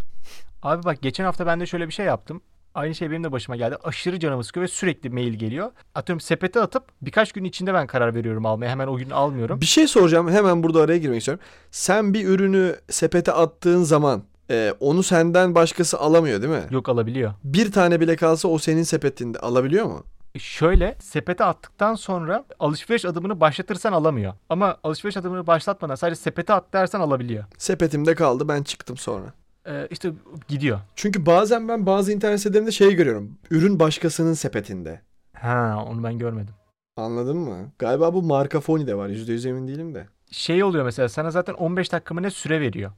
Abi 0.63 0.85
bak 0.85 1.03
geçen 1.03 1.25
hafta 1.25 1.47
ben 1.47 1.61
de 1.61 1.67
şöyle 1.67 1.87
bir 1.89 1.93
şey 1.93 2.07
yaptım. 2.07 2.41
Aynı 2.79 2.95
şey 2.95 3.11
benim 3.11 3.25
de 3.25 3.33
başıma 3.33 3.57
geldi. 3.57 3.77
Aşırı 3.85 4.21
canımı 4.21 4.45
sıkıyor 4.45 4.65
ve 4.65 4.69
sürekli 4.69 5.11
mail 5.11 5.35
geliyor. 5.35 5.71
Atıyorum 5.95 6.21
sepete 6.21 6.61
atıp 6.61 6.85
birkaç 7.03 7.33
gün 7.33 7.45
içinde 7.45 7.75
ben 7.75 7.87
karar 7.87 8.15
veriyorum 8.15 8.47
almaya. 8.47 8.71
Hemen 8.71 8.87
o 8.87 8.97
gün 8.97 9.11
almıyorum. 9.11 9.61
Bir 9.61 9.67
şey 9.67 9.89
soracağım 9.89 10.31
hemen 10.31 10.63
burada 10.63 10.83
araya 10.83 10.99
girmek 10.99 11.19
istiyorum. 11.19 11.45
Sen 11.71 12.15
bir 12.15 12.29
ürünü 12.29 12.77
sepete 12.91 13.33
attığın 13.33 13.83
zaman 13.83 14.23
e, 14.51 14.75
onu 14.81 15.03
senden 15.03 15.55
başkası 15.55 15.99
alamıyor 15.99 16.43
değil 16.43 16.53
mi? 16.53 16.67
Yok 16.71 16.89
alabiliyor. 16.89 17.33
Bir 17.45 17.73
tane 17.73 18.01
bile 18.01 18.17
kalsa 18.17 18.49
o 18.49 18.59
senin 18.59 18.83
sepetinde 18.83 19.39
alabiliyor 19.39 19.87
mu? 19.87 20.05
Şöyle 20.39 20.97
sepete 21.01 21.45
attıktan 21.45 21.95
sonra 21.95 22.45
alışveriş 22.59 23.05
adımını 23.05 23.41
başlatırsan 23.41 23.93
alamıyor. 23.93 24.35
Ama 24.49 24.77
alışveriş 24.85 25.17
adımını 25.17 25.47
başlatmadan 25.47 25.95
sadece 25.95 26.21
sepete 26.21 26.53
at 26.53 26.73
dersen 26.73 27.01
alabiliyor. 27.01 27.45
Sepetimde 27.59 28.15
kaldı 28.15 28.49
ben 28.49 28.63
çıktım 28.63 28.97
sonra. 28.97 29.33
Ee, 29.69 29.89
işte 29.91 30.13
gidiyor. 30.49 30.81
Çünkü 30.97 31.27
bazen 31.27 31.69
ben 31.69 31.87
bazı 31.87 32.13
internet 32.13 32.41
sitelerinde 32.41 32.71
şey 32.71 32.95
görüyorum. 32.95 33.39
Ürün 33.51 33.81
başkasının 33.81 34.35
sepetinde. 34.35 35.01
Ha 35.33 35.85
onu 35.89 36.05
ben 36.05 36.19
görmedim. 36.19 36.55
Anladın 36.97 37.37
mı? 37.37 37.73
Galiba 37.79 38.15
bu 38.15 38.23
marka 38.23 38.61
Foni'de 38.61 38.95
var. 38.95 39.09
%100 39.09 39.49
emin 39.49 39.69
değilim 39.69 39.95
de. 39.95 40.07
Şey 40.31 40.65
oluyor 40.65 40.85
mesela 40.85 41.09
sana 41.09 41.31
zaten 41.31 41.55
15 41.55 41.93
dakika 41.93 42.15
mı 42.15 42.23
ne 42.23 42.31
süre 42.31 42.61
veriyor. 42.61 42.93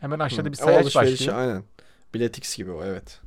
Hemen 0.00 0.18
aşağıda 0.18 0.48
Hı. 0.48 0.52
bir 0.52 0.56
sayaç 0.56 0.96
başlıyor. 0.96 1.38
Aynen. 1.38 1.62
Biletix 2.14 2.56
gibi 2.56 2.70
o 2.70 2.84
evet. 2.84 3.20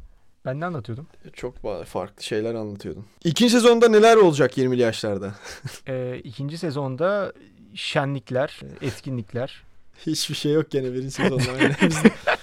Ben 0.45 0.59
ne 0.59 0.65
anlatıyordum? 0.65 1.07
Çok 1.33 1.85
farklı 1.85 2.23
şeyler 2.23 2.55
anlatıyordun. 2.55 3.05
İkinci 3.23 3.51
sezonda 3.51 3.89
neler 3.89 4.17
olacak 4.17 4.57
20'li 4.57 4.81
yaşlarda? 4.81 5.33
Ee, 5.87 6.21
ikinci 6.23 6.57
sezonda 6.57 7.33
şenlikler, 7.75 8.59
etkinlikler. 8.81 9.63
Hiçbir 10.05 10.35
şey 10.35 10.53
yok 10.53 10.71
gene 10.71 10.93
birinci 10.93 11.11
sezonda. 11.11 11.43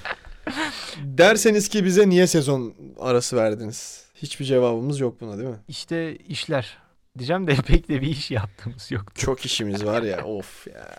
Derseniz 1.05 1.69
ki 1.69 1.85
bize 1.85 2.09
niye 2.09 2.27
sezon 2.27 2.75
arası 3.01 3.37
verdiniz? 3.37 4.05
Hiçbir 4.15 4.45
cevabımız 4.45 5.01
yok 5.01 5.21
buna 5.21 5.39
değil 5.39 5.49
mi? 5.49 5.57
İşte 5.69 6.17
işler. 6.17 6.79
Diyeceğim 7.19 7.47
de 7.47 7.55
pek 7.67 7.89
de 7.89 8.03
bir 8.03 8.07
iş 8.07 8.31
yaptığımız 8.31 8.91
yok. 8.91 9.15
Çok 9.15 9.45
işimiz 9.45 9.85
var 9.85 10.03
ya 10.03 10.25
of 10.25 10.67
ya. 10.67 10.99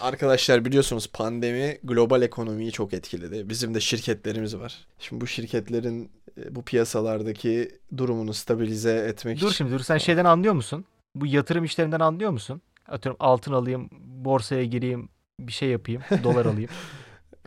Arkadaşlar 0.00 0.64
biliyorsunuz 0.64 1.06
pandemi 1.12 1.78
global 1.84 2.22
ekonomiyi 2.22 2.72
çok 2.72 2.94
etkiledi. 2.94 3.48
Bizim 3.48 3.74
de 3.74 3.80
şirketlerimiz 3.80 4.56
var. 4.56 4.86
Şimdi 4.98 5.20
bu 5.20 5.26
şirketlerin 5.26 6.10
e, 6.40 6.54
bu 6.54 6.62
piyasalardaki 6.62 7.70
durumunu 7.96 8.34
stabilize 8.34 9.06
etmek 9.08 9.40
Dur 9.40 9.46
için. 9.46 9.56
şimdi 9.56 9.72
dur 9.72 9.80
sen 9.80 9.98
şeyden 9.98 10.24
anlıyor 10.24 10.54
musun? 10.54 10.84
Bu 11.14 11.26
yatırım 11.26 11.64
işlerinden 11.64 12.00
anlıyor 12.00 12.30
musun? 12.30 12.62
Atıyorum 12.88 13.16
altın 13.20 13.52
alayım, 13.52 13.88
borsaya 14.00 14.64
gireyim, 14.64 15.08
bir 15.40 15.52
şey 15.52 15.68
yapayım, 15.68 16.02
dolar 16.24 16.46
alayım. 16.46 16.70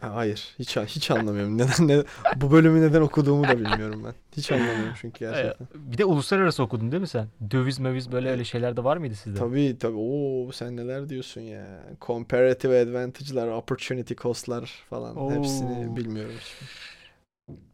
Ha, 0.02 0.16
Hayır, 0.16 0.56
hiç 0.60 0.78
hiç 0.78 1.12
anlamıyorum. 1.12 1.58
Neden 1.58 1.88
ne, 1.88 2.04
bu 2.36 2.52
bölümü 2.52 2.82
neden 2.82 3.02
okuduğumu 3.02 3.44
da 3.44 3.60
bilmiyorum 3.60 4.04
ben. 4.06 4.14
Hiç 4.38 4.52
anlamıyorum 4.52 4.94
çünkü 5.02 5.20
gerçekten. 5.20 5.68
Bir 5.76 5.98
de 5.98 6.06
uluslararası 6.06 6.64
okudun 6.64 6.92
değil 6.92 7.02
mi 7.02 7.08
sen? 7.08 7.28
Döviz 7.52 7.80
möviz 7.80 8.12
böyle 8.12 8.30
öyle 8.30 8.44
şeyler 8.46 8.78
de 8.78 8.84
var 8.84 8.98
mıydı 8.98 9.16
sizde? 9.16 9.40
Tabii 9.40 9.78
tabii. 9.80 9.98
Oo 9.98 10.52
sen 10.52 10.78
neler 10.78 11.10
diyorsun 11.10 11.42
ya. 11.42 11.66
Comparative 12.02 12.82
advantage'lar, 12.82 13.48
opportunity 13.48 14.14
cost'lar 14.14 14.84
falan 14.90 15.16
Oo. 15.18 15.32
hepsini 15.32 15.96
bilmiyorum. 15.96 16.36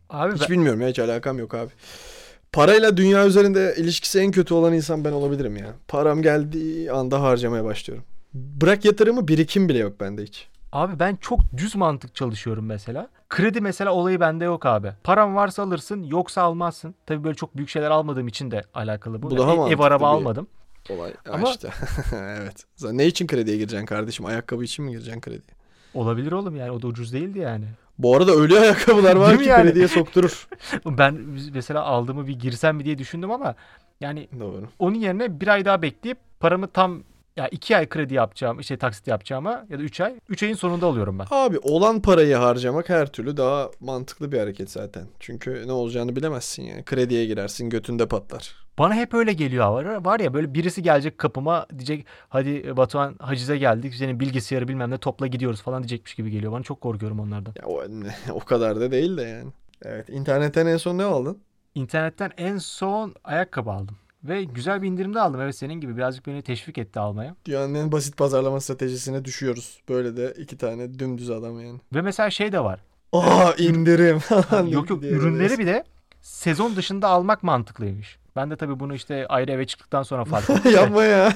Abi 0.09 0.33
Hiç 0.33 0.41
ben- 0.41 0.49
bilmiyorum 0.49 0.81
ya 0.81 0.87
hiç 0.87 0.99
alakam 0.99 1.39
yok 1.39 1.53
abi. 1.53 1.71
Parayla 2.51 2.97
dünya 2.97 3.27
üzerinde 3.27 3.73
ilişkisi 3.77 4.19
en 4.19 4.31
kötü 4.31 4.53
olan 4.53 4.73
insan 4.73 5.05
ben 5.05 5.11
olabilirim 5.11 5.57
ya. 5.57 5.73
Param 5.87 6.21
geldiği 6.21 6.91
anda 6.91 7.21
harcamaya 7.21 7.63
başlıyorum. 7.65 8.05
Bırak 8.33 8.85
yatırımı 8.85 9.27
birikim 9.27 9.69
bile 9.69 9.77
yok 9.77 9.99
bende 9.99 10.23
hiç. 10.23 10.47
Abi 10.73 10.99
ben 10.99 11.15
çok 11.15 11.39
düz 11.57 11.75
mantık 11.75 12.15
çalışıyorum 12.15 12.65
mesela. 12.65 13.07
Kredi 13.29 13.61
mesela 13.61 13.91
olayı 13.91 14.19
bende 14.19 14.45
yok 14.45 14.65
abi. 14.65 14.91
Param 15.03 15.35
varsa 15.35 15.63
alırsın 15.63 16.03
yoksa 16.03 16.41
almazsın. 16.41 16.95
Tabii 17.05 17.23
böyle 17.23 17.35
çok 17.35 17.57
büyük 17.57 17.69
şeyler 17.69 17.91
almadığım 17.91 18.27
için 18.27 18.51
de 18.51 18.63
alakalı 18.73 19.21
bu. 19.21 19.29
Bu 19.31 19.37
daha 19.37 19.49
ev, 19.51 19.53
ev 19.53 19.57
mantıklı 19.59 19.85
araba 19.85 20.03
bir- 20.03 20.17
almadım. 20.17 20.47
Olay 20.89 21.13
Ama- 21.31 21.49
işte. 21.49 21.69
evet. 22.15 22.65
Ne 22.91 23.05
için 23.07 23.27
krediye 23.27 23.57
gireceksin 23.57 23.85
kardeşim? 23.85 24.25
Ayakkabı 24.25 24.63
için 24.63 24.85
mi 24.85 24.91
gireceksin 24.91 25.21
krediye? 25.21 25.55
Olabilir 25.93 26.31
oğlum 26.31 26.55
yani 26.55 26.71
o 26.71 26.81
da 26.81 26.87
ucuz 26.87 27.13
değildi 27.13 27.39
yani. 27.39 27.65
Bu 27.99 28.15
arada 28.17 28.31
öyle 28.31 28.59
ayakkabılar 28.59 29.15
var 29.15 29.37
ki 29.39 29.49
yani? 29.49 29.63
krediye 29.63 29.87
sokturur. 29.87 30.47
Ben 30.85 31.13
mesela 31.53 31.83
aldığımı 31.83 32.27
bir 32.27 32.39
girsem 32.39 32.75
mi 32.75 32.85
diye 32.85 32.97
düşündüm 32.97 33.31
ama 33.31 33.55
yani 34.01 34.27
Doğru. 34.39 34.67
onun 34.79 34.95
yerine 34.95 35.39
bir 35.41 35.47
ay 35.47 35.65
daha 35.65 35.81
bekleyip 35.81 36.17
paramı 36.39 36.67
tam 36.67 37.03
ya 37.37 37.47
iki 37.47 37.77
ay 37.77 37.89
kredi 37.89 38.13
yapacağım 38.13 38.59
işte 38.59 38.77
taksit 38.77 39.07
yapacağıma 39.07 39.65
ya 39.69 39.79
da 39.79 39.83
üç 39.83 40.01
ay. 40.01 40.15
Üç 40.29 40.43
ayın 40.43 40.55
sonunda 40.55 40.85
alıyorum 40.85 41.19
ben. 41.19 41.25
Abi 41.31 41.59
olan 41.59 42.01
parayı 42.01 42.35
harcamak 42.35 42.89
her 42.89 43.11
türlü 43.11 43.37
daha 43.37 43.69
mantıklı 43.79 44.31
bir 44.31 44.39
hareket 44.39 44.71
zaten. 44.71 45.07
Çünkü 45.19 45.67
ne 45.67 45.71
olacağını 45.71 46.15
bilemezsin 46.15 46.63
yani. 46.63 46.83
Krediye 46.83 47.25
girersin 47.25 47.69
götünde 47.69 48.07
patlar. 48.07 48.55
Bana 48.77 48.95
hep 48.95 49.13
öyle 49.13 49.33
geliyor 49.33 49.71
var, 49.71 50.05
var 50.05 50.19
ya 50.19 50.33
böyle 50.33 50.53
birisi 50.53 50.83
gelecek 50.83 51.17
kapıma 51.17 51.65
diyecek 51.69 52.05
hadi 52.29 52.77
Batuhan 52.77 53.15
hacize 53.19 53.57
geldik 53.57 53.95
senin 53.95 54.19
bilgisayarı 54.19 54.67
bilmem 54.67 54.91
ne 54.91 54.97
topla 54.97 55.27
gidiyoruz 55.27 55.61
falan 55.61 55.83
diyecekmiş 55.83 56.15
gibi 56.15 56.31
geliyor. 56.31 56.51
Bana 56.51 56.63
çok 56.63 56.81
korkuyorum 56.81 57.19
onlardan. 57.19 57.53
Ya 57.61 57.67
o, 57.67 57.83
o 58.33 58.39
kadar 58.39 58.79
da 58.79 58.91
değil 58.91 59.17
de 59.17 59.21
yani. 59.21 59.51
Evet 59.85 60.09
internetten 60.09 60.65
en 60.65 60.77
son 60.77 60.97
ne 60.97 61.03
aldın? 61.03 61.37
İnternetten 61.75 62.31
en 62.37 62.57
son 62.57 63.13
ayakkabı 63.23 63.71
aldım. 63.71 63.97
Ve 64.23 64.43
güzel 64.43 64.81
bir 64.81 64.87
indirimde 64.87 65.19
aldım. 65.21 65.41
Evet 65.41 65.55
senin 65.55 65.73
gibi 65.73 65.97
birazcık 65.97 66.27
beni 66.27 66.41
teşvik 66.41 66.77
etti 66.77 66.99
almaya. 66.99 67.35
Dünyanın 67.45 67.73
en 67.75 67.91
basit 67.91 68.17
pazarlama 68.17 68.59
stratejisine 68.61 69.25
düşüyoruz. 69.25 69.81
Böyle 69.89 70.17
de 70.17 70.33
iki 70.37 70.57
tane 70.57 70.99
dümdüz 70.99 71.29
adam 71.29 71.59
yani. 71.65 71.79
Ve 71.93 72.01
mesela 72.01 72.29
şey 72.29 72.51
de 72.51 72.59
var. 72.63 72.79
Aa 73.11 73.51
indirim. 73.57 74.19
yok 74.71 74.89
yok 74.89 75.03
ürünleri 75.03 75.57
bile 75.57 75.83
sezon 76.21 76.75
dışında 76.75 77.07
almak 77.07 77.43
mantıklıymış. 77.43 78.17
Ben 78.35 78.51
de 78.51 78.55
tabii 78.55 78.79
bunu 78.79 78.95
işte 78.95 79.27
ayrı 79.27 79.51
eve 79.51 79.67
çıktıktan 79.67 80.03
sonra 80.03 80.25
fark 80.25 80.49
ettim. 80.49 80.63
de. 80.63 80.69
Yapma 80.75 81.03
ya. 81.03 81.33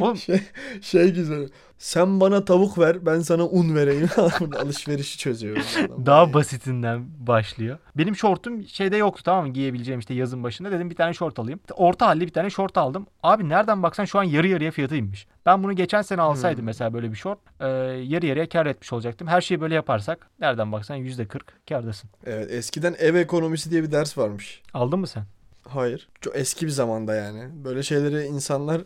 Oğlum 0.00 0.16
Şey, 0.16 0.40
şey 0.82 1.12
güzel. 1.14 1.48
Sen 1.78 2.20
bana 2.20 2.44
tavuk 2.44 2.78
ver 2.78 3.06
ben 3.06 3.20
sana 3.20 3.44
un 3.46 3.74
vereyim. 3.74 4.08
Alışverişi 4.62 5.18
çözüyor. 5.18 5.56
bu 5.56 5.84
adam. 5.94 6.06
daha 6.06 6.32
basitinden 6.34 7.04
başlıyor. 7.26 7.78
Benim 7.98 8.16
şortum 8.16 8.68
şeyde 8.68 8.96
yoktu 8.96 9.22
tamam 9.24 9.46
mı 9.46 9.52
giyebileceğim 9.52 10.00
işte 10.00 10.14
yazın 10.14 10.42
başında. 10.44 10.70
Dedim 10.72 10.90
bir 10.90 10.94
tane 10.94 11.14
şort 11.14 11.38
alayım. 11.38 11.60
Orta 11.74 12.06
halli 12.06 12.20
bir 12.26 12.32
tane 12.32 12.50
şort 12.50 12.78
aldım. 12.78 13.06
Abi 13.22 13.48
nereden 13.48 13.82
baksan 13.82 14.04
şu 14.04 14.18
an 14.18 14.22
yarı 14.24 14.48
yarıya 14.48 14.70
fiyatıymış. 14.70 15.26
Ben 15.46 15.62
bunu 15.62 15.72
geçen 15.72 16.02
sene 16.02 16.20
alsaydım 16.22 16.58
Hmm. 16.58 16.66
mesela 16.66 16.94
böyle 16.94 17.10
bir 17.10 17.16
şort. 17.16 17.38
e, 17.60 17.66
yarı 18.06 18.26
yarıya 18.26 18.48
kar 18.48 18.66
etmiş 18.66 18.92
olacaktım. 18.92 19.28
Her 19.28 19.40
şeyi 19.40 19.60
böyle 19.60 19.74
yaparsak 19.74 20.26
nereden 20.40 20.72
baksan 20.72 20.96
%40 20.96 21.40
kardasın. 21.68 22.10
Evet 22.26 22.50
eskiden 22.50 22.94
ev 22.98 23.14
ekonomisi 23.14 23.70
diye 23.70 23.82
bir 23.82 23.92
ders 23.92 24.18
varmış. 24.18 24.62
Aldın 24.74 24.98
mı 24.98 25.06
sen? 25.06 25.24
Hayır. 25.68 26.08
Çok 26.20 26.36
eski 26.36 26.66
bir 26.66 26.70
zamanda 26.70 27.14
yani. 27.14 27.48
Böyle 27.64 27.82
şeyleri 27.82 28.22
insanlar... 28.26 28.80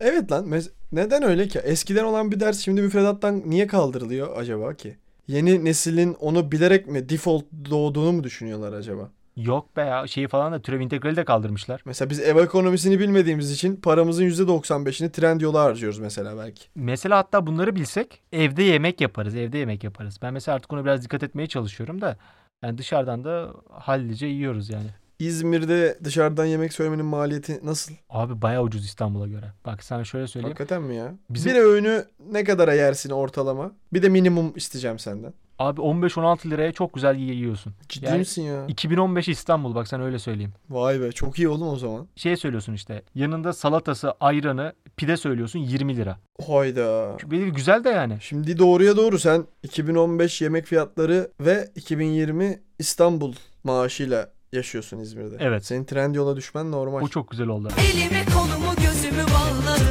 Evet 0.00 0.32
lan. 0.32 0.44
mes- 0.46 0.70
Neden 0.92 1.22
öyle 1.22 1.48
ki? 1.48 1.58
Eskiden 1.58 2.04
olan 2.04 2.30
bir 2.32 2.40
ders 2.40 2.60
şimdi 2.60 2.82
müfredattan 2.82 3.42
niye 3.46 3.66
kaldırılıyor 3.66 4.36
acaba 4.36 4.74
ki? 4.74 4.96
Yeni 5.28 5.64
neslin 5.64 6.14
onu 6.14 6.52
bilerek 6.52 6.86
mi 6.86 7.08
default 7.08 7.44
doğduğunu 7.70 8.12
mu 8.12 8.24
düşünüyorlar 8.24 8.72
acaba? 8.72 9.10
Yok 9.36 9.76
be 9.76 9.80
ya 9.80 10.06
şeyi 10.06 10.28
falan 10.28 10.52
da 10.52 10.62
türev 10.62 10.80
integrali 10.80 11.16
de 11.16 11.24
kaldırmışlar. 11.24 11.82
Mesela 11.84 12.10
biz 12.10 12.20
ev 12.20 12.36
ekonomisini 12.36 12.98
bilmediğimiz 13.00 13.50
için 13.52 13.76
paramızın 13.76 14.24
%95'ini 14.24 15.10
trend 15.12 15.40
yola 15.40 15.62
harcıyoruz 15.62 15.98
mesela 15.98 16.36
belki. 16.38 16.62
Mesela 16.74 17.18
hatta 17.18 17.46
bunları 17.46 17.76
bilsek 17.76 18.22
evde 18.32 18.62
yemek 18.62 19.00
yaparız, 19.00 19.36
evde 19.36 19.58
yemek 19.58 19.84
yaparız. 19.84 20.18
Ben 20.22 20.32
mesela 20.32 20.56
artık 20.56 20.72
ona 20.72 20.84
biraz 20.84 21.04
dikkat 21.04 21.22
etmeye 21.22 21.46
çalışıyorum 21.46 22.00
da 22.00 22.16
yani 22.64 22.78
dışarıdan 22.78 23.24
da 23.24 23.50
hallice 23.72 24.26
yiyoruz 24.26 24.70
yani. 24.70 24.86
İzmir'de 25.18 25.98
dışarıdan 26.04 26.44
yemek 26.44 26.72
söylemenin 26.72 27.04
maliyeti 27.06 27.60
nasıl? 27.62 27.94
Abi 28.10 28.42
bayağı 28.42 28.62
ucuz 28.62 28.84
İstanbul'a 28.84 29.26
göre. 29.26 29.52
Bak 29.66 29.84
sana 29.84 30.04
şöyle 30.04 30.26
söyleyeyim. 30.26 30.54
Hakikaten 30.58 30.82
mi 30.82 30.96
ya? 30.96 31.14
Bizim- 31.30 31.52
Bir 31.54 31.58
öğünü 31.58 32.04
ne 32.32 32.44
kadara 32.44 32.74
yersin 32.74 33.10
ortalama? 33.10 33.72
Bir 33.92 34.02
de 34.02 34.08
minimum 34.08 34.52
isteyeceğim 34.56 34.98
senden. 34.98 35.32
Abi 35.58 35.80
15-16 35.80 36.50
liraya 36.50 36.72
çok 36.72 36.94
güzel 36.94 37.16
yi- 37.16 37.34
yiyorsun. 37.34 37.72
Ciddi 37.88 38.04
Yani 38.06 38.18
misin 38.18 38.42
ya? 38.42 38.64
2015 38.68 39.28
İstanbul 39.28 39.74
bak 39.74 39.88
sana 39.88 40.04
öyle 40.04 40.18
söyleyeyim. 40.18 40.52
Vay 40.70 41.00
be 41.00 41.12
çok 41.12 41.38
iyi 41.38 41.48
oğlum 41.48 41.68
o 41.68 41.76
zaman. 41.76 42.06
Şey 42.16 42.36
söylüyorsun 42.36 42.72
işte 42.72 43.02
yanında 43.14 43.52
salatası, 43.52 44.12
ayranı, 44.20 44.72
pide 44.96 45.16
söylüyorsun 45.16 45.58
20 45.58 45.96
lira. 45.96 46.18
Hayda. 46.46 47.16
Böyle 47.30 47.48
güzel 47.48 47.84
de 47.84 47.88
yani. 47.88 48.16
Şimdi 48.20 48.58
doğruya 48.58 48.96
doğru 48.96 49.18
sen 49.18 49.44
2015 49.62 50.42
yemek 50.42 50.66
fiyatları 50.66 51.30
ve 51.40 51.68
2020 51.74 52.60
İstanbul 52.78 53.34
maaşıyla 53.64 54.30
yaşıyorsun 54.56 54.98
İzmir'de. 54.98 55.36
Evet. 55.40 55.64
Senin 55.64 55.84
trend 55.84 56.14
yola 56.14 56.36
düşmen 56.36 56.72
normal. 56.72 57.02
O 57.02 57.08
çok 57.08 57.30
güzel 57.30 57.48
oldu. 57.48 57.68
Elimi 57.78 58.24
kolumu 58.34 58.74
gözümü 58.82 59.24
bağladım. 59.34 59.86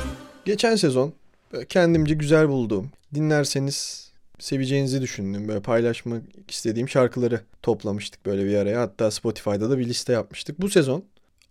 Geçen 0.46 0.76
sezon 0.76 1.14
kendimce 1.70 2.14
güzel 2.14 2.50
bulduğum, 2.50 2.90
dinlerseniz 3.14 4.06
seveceğinizi 4.40 5.02
düşündüğüm, 5.02 5.48
böyle 5.48 5.62
paylaşmak 5.62 6.22
istediğim 6.50 6.90
şarkıları 6.90 7.42
toplamıştık 7.62 8.26
böyle 8.26 8.46
bir 8.46 8.56
araya. 8.56 8.82
Hatta 8.82 9.12
Spotify'da 9.12 9.70
da 9.70 9.78
bir 9.78 9.86
liste 9.86 10.14
yapmıştık. 10.14 10.62
Bu 10.62 10.70
sezon 10.70 11.04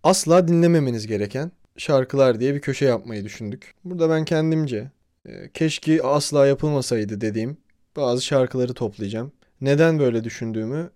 asla 0.02 0.48
dinlememeniz 0.48 1.06
gereken 1.06 1.52
şarkılar 1.76 2.40
diye 2.40 2.54
bir 2.54 2.60
köşe 2.60 2.84
yapmayı 2.84 3.24
düşündük. 3.24 3.74
Burada 3.84 4.10
ben 4.10 4.24
kendimce 4.24 4.90
e, 5.26 5.50
keşke 5.54 6.02
asla 6.02 6.46
yapılmasaydı 6.46 7.20
dediğim 7.20 7.56
bazı 7.96 8.24
şarkıları 8.24 8.74
toplayacağım. 8.74 9.32
Neden 9.60 9.98
böyle 9.98 10.24
düşündüğümü 10.24 10.90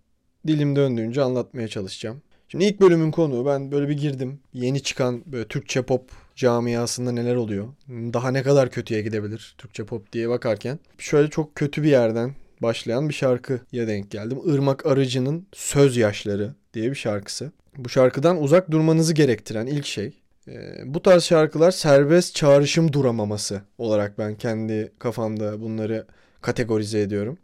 dilim 0.46 0.77
döndüğünce 0.77 1.22
anlatmaya 1.22 1.68
çalışacağım. 1.68 2.22
Şimdi 2.48 2.64
ilk 2.64 2.81
bölümün 2.81 3.11
konuğu 3.11 3.46
ben 3.46 3.72
böyle 3.72 3.88
bir 3.88 3.96
girdim. 3.96 4.40
Yeni 4.53 4.83
çıkan 4.83 5.22
böyle 5.27 5.48
Türkçe 5.48 5.83
pop 5.83 6.11
camiasında 6.37 7.12
neler 7.12 7.35
oluyor? 7.35 7.68
Daha 7.88 8.31
ne 8.31 8.42
kadar 8.42 8.70
kötüye 8.70 9.03
gidebilir 9.03 9.55
Türkçe 9.59 9.85
pop 9.85 10.12
diye 10.12 10.29
bakarken. 10.29 10.79
Şöyle 10.98 11.31
çok 11.31 11.55
kötü 11.55 11.83
bir 11.83 11.88
yerden 11.90 12.35
başlayan 12.62 13.09
bir 13.09 13.14
şarkıya 13.14 13.88
denk 13.88 14.11
geldim. 14.11 14.38
Irmak 14.46 14.87
Arıcı'nın 14.87 15.46
Söz 15.53 15.96
Yaşları 15.96 16.55
diye 16.74 16.90
bir 16.90 16.96
şarkısı. 16.96 17.53
Bu 17.77 17.88
şarkıdan 17.88 18.42
uzak 18.42 18.70
durmanızı 18.70 19.14
gerektiren 19.14 19.66
ilk 19.66 19.87
şey. 19.87 20.12
e, 20.48 20.83
bu 20.85 21.03
tarz 21.03 21.24
şarkılar 21.24 21.70
serbest 21.70 22.35
çağrışım 22.35 22.92
duramaması 22.92 23.62
olarak 23.79 24.18
ben 24.18 24.35
kendi 24.35 24.92
kafamda 24.98 25.61
bunları 25.61 26.07
kategorize 26.40 27.01
ediyorum. 27.01 27.38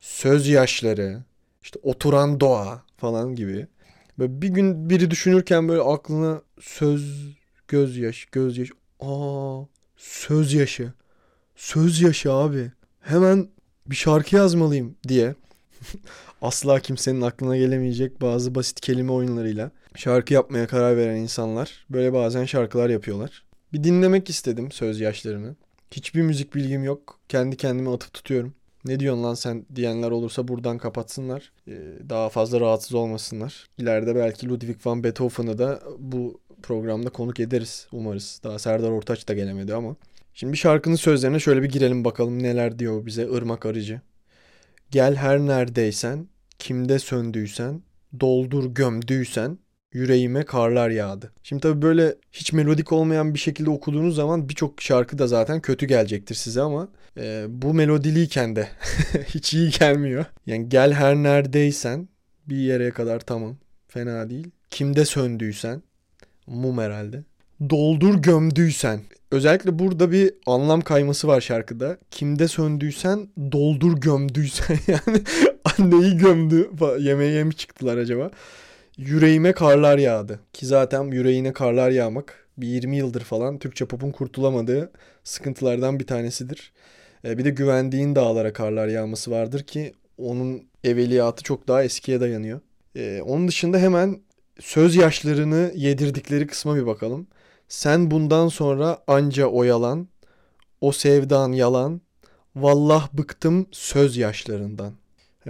Söz 0.00 0.48
yaşları, 0.48 1.22
işte 1.68 1.80
oturan 1.82 2.40
doğa 2.40 2.82
falan 2.96 3.34
gibi. 3.34 3.66
Böyle 4.18 4.42
bir 4.42 4.48
gün 4.48 4.90
biri 4.90 5.10
düşünürken 5.10 5.68
böyle 5.68 5.82
aklına 5.82 6.42
söz, 6.60 7.34
gözyaş, 7.68 8.24
gözyaş. 8.24 8.68
Aa, 9.00 9.62
söz 9.96 10.54
yaşı. 10.54 10.92
Söz 11.56 12.00
yaşı 12.00 12.32
abi. 12.32 12.72
Hemen 13.00 13.48
bir 13.86 13.96
şarkı 13.96 14.36
yazmalıyım 14.36 14.96
diye. 15.08 15.34
Asla 16.42 16.80
kimsenin 16.80 17.20
aklına 17.20 17.56
gelemeyecek 17.56 18.20
bazı 18.20 18.54
basit 18.54 18.80
kelime 18.80 19.12
oyunlarıyla 19.12 19.70
şarkı 19.96 20.34
yapmaya 20.34 20.66
karar 20.66 20.96
veren 20.96 21.16
insanlar 21.16 21.86
böyle 21.90 22.12
bazen 22.12 22.44
şarkılar 22.44 22.90
yapıyorlar. 22.90 23.44
Bir 23.72 23.84
dinlemek 23.84 24.30
istedim 24.30 24.72
söz 24.72 25.00
yaşlarını. 25.00 25.56
Hiçbir 25.90 26.22
müzik 26.22 26.54
bilgim 26.54 26.84
yok. 26.84 27.20
Kendi 27.28 27.56
kendime 27.56 27.90
atıp 27.90 28.14
tutuyorum. 28.14 28.54
Ne 28.88 29.00
diyorsun 29.00 29.22
lan 29.22 29.34
sen 29.34 29.66
diyenler 29.74 30.10
olursa 30.10 30.48
buradan 30.48 30.78
kapatsınlar. 30.78 31.52
Ee, 31.68 31.72
daha 32.08 32.28
fazla 32.28 32.60
rahatsız 32.60 32.94
olmasınlar. 32.94 33.66
İleride 33.78 34.14
belki 34.14 34.48
Ludwig 34.48 34.86
van 34.86 35.04
Beethoven'ı 35.04 35.58
da 35.58 35.80
bu 35.98 36.40
programda 36.62 37.10
konuk 37.10 37.40
ederiz 37.40 37.86
umarız. 37.92 38.40
Daha 38.44 38.58
Serdar 38.58 38.90
Ortaç 38.90 39.28
da 39.28 39.34
gelemedi 39.34 39.74
ama. 39.74 39.96
Şimdi 40.34 40.52
bir 40.52 40.58
şarkının 40.58 40.96
sözlerine 40.96 41.40
şöyle 41.40 41.62
bir 41.62 41.68
girelim 41.68 42.04
bakalım 42.04 42.42
neler 42.42 42.78
diyor 42.78 43.06
bize 43.06 43.22
Irmak 43.22 43.66
Arıcı. 43.66 44.00
Gel 44.90 45.14
her 45.14 45.38
neredeysen, 45.38 46.28
kimde 46.58 46.98
söndüysen, 46.98 47.82
doldur 48.20 48.64
gömdüysen, 48.64 49.58
yüreğime 49.92 50.44
karlar 50.44 50.90
yağdı. 50.90 51.32
Şimdi 51.42 51.62
tabii 51.62 51.82
böyle 51.82 52.14
hiç 52.32 52.52
melodik 52.52 52.92
olmayan 52.92 53.34
bir 53.34 53.38
şekilde 53.38 53.70
okuduğunuz 53.70 54.16
zaman 54.16 54.48
birçok 54.48 54.82
şarkı 54.82 55.18
da 55.18 55.26
zaten 55.26 55.60
kötü 55.60 55.86
gelecektir 55.86 56.34
size 56.34 56.60
ama 56.60 56.88
e, 57.16 57.46
bu 57.48 57.74
melodiliyken 57.74 58.56
de 58.56 58.68
hiç 59.26 59.54
iyi 59.54 59.70
gelmiyor. 59.70 60.24
Yani 60.46 60.68
gel 60.68 60.92
her 60.92 61.16
neredeysen 61.16 62.08
bir 62.46 62.56
yere 62.56 62.90
kadar 62.90 63.20
tamam 63.20 63.56
fena 63.88 64.30
değil. 64.30 64.50
Kimde 64.70 65.04
söndüysen 65.04 65.82
mum 66.46 66.78
herhalde. 66.78 67.24
Doldur 67.70 68.14
gömdüysen. 68.14 69.00
Özellikle 69.30 69.78
burada 69.78 70.12
bir 70.12 70.32
anlam 70.46 70.80
kayması 70.80 71.28
var 71.28 71.40
şarkıda. 71.40 71.98
Kimde 72.10 72.48
söndüysen 72.48 73.28
doldur 73.52 74.00
gömdüysen 74.00 74.78
yani 74.86 75.22
anneyi 75.64 76.16
gömdü. 76.16 76.70
Yemeğe 76.98 77.44
mi 77.44 77.54
çıktılar 77.54 77.96
acaba? 77.96 78.30
Yüreğime 78.98 79.52
karlar 79.52 79.98
yağdı. 79.98 80.40
Ki 80.52 80.66
zaten 80.66 81.04
yüreğine 81.04 81.52
karlar 81.52 81.90
yağmak 81.90 82.48
bir 82.58 82.68
20 82.68 82.96
yıldır 82.96 83.20
falan 83.20 83.58
Türkçe 83.58 83.86
pop'un 83.86 84.10
kurtulamadığı 84.10 84.92
sıkıntılardan 85.24 86.00
bir 86.00 86.06
tanesidir. 86.06 86.72
E, 87.24 87.38
bir 87.38 87.44
de 87.44 87.50
güvendiğin 87.50 88.14
dağlara 88.14 88.52
karlar 88.52 88.88
yağması 88.88 89.30
vardır 89.30 89.62
ki 89.62 89.92
onun 90.18 90.62
evveliyatı 90.84 91.42
çok 91.42 91.68
daha 91.68 91.84
eskiye 91.84 92.20
dayanıyor. 92.20 92.60
E, 92.96 93.22
onun 93.26 93.48
dışında 93.48 93.78
hemen 93.78 94.20
söz 94.60 94.96
yaşlarını 94.96 95.72
yedirdikleri 95.74 96.46
kısma 96.46 96.76
bir 96.76 96.86
bakalım. 96.86 97.26
Sen 97.68 98.10
bundan 98.10 98.48
sonra 98.48 98.98
anca 99.06 99.46
oyalan, 99.46 100.08
o 100.80 100.92
sevdan 100.92 101.52
yalan, 101.52 102.00
vallah 102.56 103.12
bıktım 103.12 103.66
söz 103.72 104.16
yaşlarından. 104.16 104.92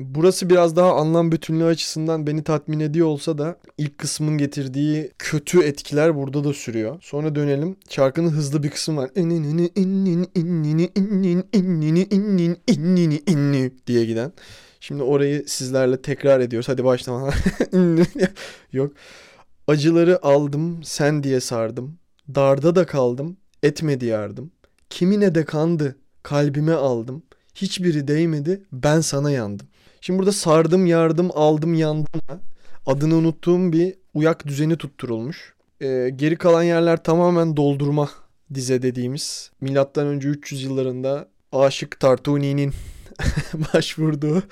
Burası 0.01 0.51
biraz 0.51 0.77
daha 0.77 0.95
anlam 0.95 1.33
bütünlüğü 1.33 1.65
açısından 1.65 2.27
beni 2.27 2.45
tatmin 2.45 2.81
ediyor 2.81 3.07
olsa 3.07 3.39
da 3.39 3.57
ilk 3.79 3.99
kısmın 3.99 4.39
getirdiği 4.39 5.13
kötü 5.19 5.63
etkiler 5.63 6.17
burada 6.17 6.45
da 6.45 6.53
sürüyor. 6.53 6.99
Sonra 7.01 7.35
dönelim. 7.35 7.77
Şarkının 7.89 8.31
hızlı 8.31 8.63
bir 8.63 8.71
kısmı 8.71 8.97
var. 8.97 9.11
diye 13.87 14.05
giden. 14.05 14.33
Şimdi 14.81 15.03
orayı 15.03 15.45
sizlerle 15.49 16.03
tekrar 16.03 16.41
ediyoruz. 16.41 16.69
Hadi 16.69 16.85
başlama. 16.85 17.31
Yok. 18.73 18.93
Acıları 19.67 20.27
aldım, 20.27 20.81
sen 20.85 21.23
diye 21.23 21.41
sardım. 21.41 21.99
Darda 22.35 22.75
da 22.75 22.87
kaldım, 22.87 23.37
etmedi 23.63 24.07
yardım. 24.07 24.51
Kimine 24.91 25.35
de 25.35 25.45
kandı, 25.45 25.97
kalbime 26.23 26.73
aldım. 26.73 27.23
Hiçbiri 27.55 28.09
değmedi, 28.09 28.63
ben 28.73 29.01
sana 29.01 29.31
yandım. 29.31 29.67
Şimdi 30.01 30.19
burada 30.19 30.33
sardım, 30.33 30.87
yardım, 30.87 31.31
aldım, 31.35 31.75
yandım. 31.75 32.21
Adını 32.87 33.15
unuttuğum 33.15 33.73
bir 33.73 33.95
uyak 34.15 34.47
düzeni 34.47 34.77
tutturulmuş. 34.77 35.55
Ee, 35.81 36.11
geri 36.17 36.37
kalan 36.37 36.63
yerler 36.63 37.03
tamamen 37.03 37.57
doldurma 37.57 38.11
dize 38.55 38.83
dediğimiz. 38.83 39.51
Milattan 39.61 40.07
önce 40.07 40.29
300 40.29 40.63
yıllarında 40.63 41.29
Aşık 41.53 42.01
Tartuni'nin 42.01 42.73
başvurduğu 43.75 44.43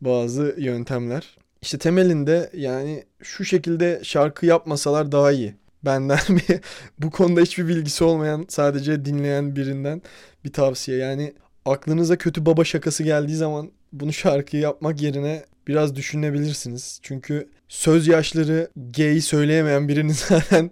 bazı 0.00 0.54
yöntemler. 0.58 1.38
İşte 1.62 1.78
temelinde 1.78 2.50
yani 2.54 3.04
şu 3.22 3.44
şekilde 3.44 4.00
şarkı 4.02 4.46
yapmasalar 4.46 5.12
daha 5.12 5.32
iyi. 5.32 5.54
Benden 5.84 6.18
bir 6.28 6.60
bu 6.98 7.10
konuda 7.10 7.40
hiçbir 7.40 7.68
bilgisi 7.68 8.04
olmayan 8.04 8.46
sadece 8.48 9.04
dinleyen 9.04 9.56
birinden 9.56 10.02
bir 10.44 10.52
tavsiye. 10.52 10.98
Yani 10.98 11.34
aklınıza 11.64 12.18
kötü 12.18 12.46
baba 12.46 12.64
şakası 12.64 13.02
geldiği 13.02 13.36
zaman 13.36 13.70
bunu 13.92 14.12
şarkıyı 14.12 14.62
yapmak 14.62 15.02
yerine 15.02 15.44
biraz 15.68 15.96
düşünebilirsiniz. 15.96 16.98
Çünkü 17.02 17.48
söz 17.68 18.06
yaşları 18.06 18.70
G'yi 18.90 19.22
söyleyemeyen 19.22 19.88
birinin 19.88 20.12
zaten 20.28 20.70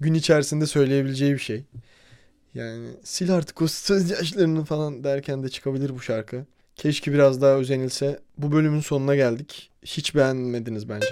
gün 0.00 0.14
içerisinde 0.14 0.66
söyleyebileceği 0.66 1.34
bir 1.34 1.38
şey. 1.38 1.64
Yani 2.54 2.88
sil 3.12 3.28
artık 3.34 3.62
o 3.62 3.68
söz 3.68 4.10
yaşlarını 4.10 4.64
falan 4.64 5.04
derken 5.04 5.42
de 5.42 5.48
çıkabilir 5.48 5.90
bu 5.90 6.00
şarkı. 6.00 6.46
Keşke 6.76 7.12
biraz 7.12 7.42
daha 7.42 7.54
özenilse. 7.54 8.18
Bu 8.38 8.52
bölümün 8.52 8.80
sonuna 8.80 9.16
geldik. 9.16 9.70
Hiç 9.82 10.14
beğenmediniz 10.14 10.88
bence. 10.88 11.06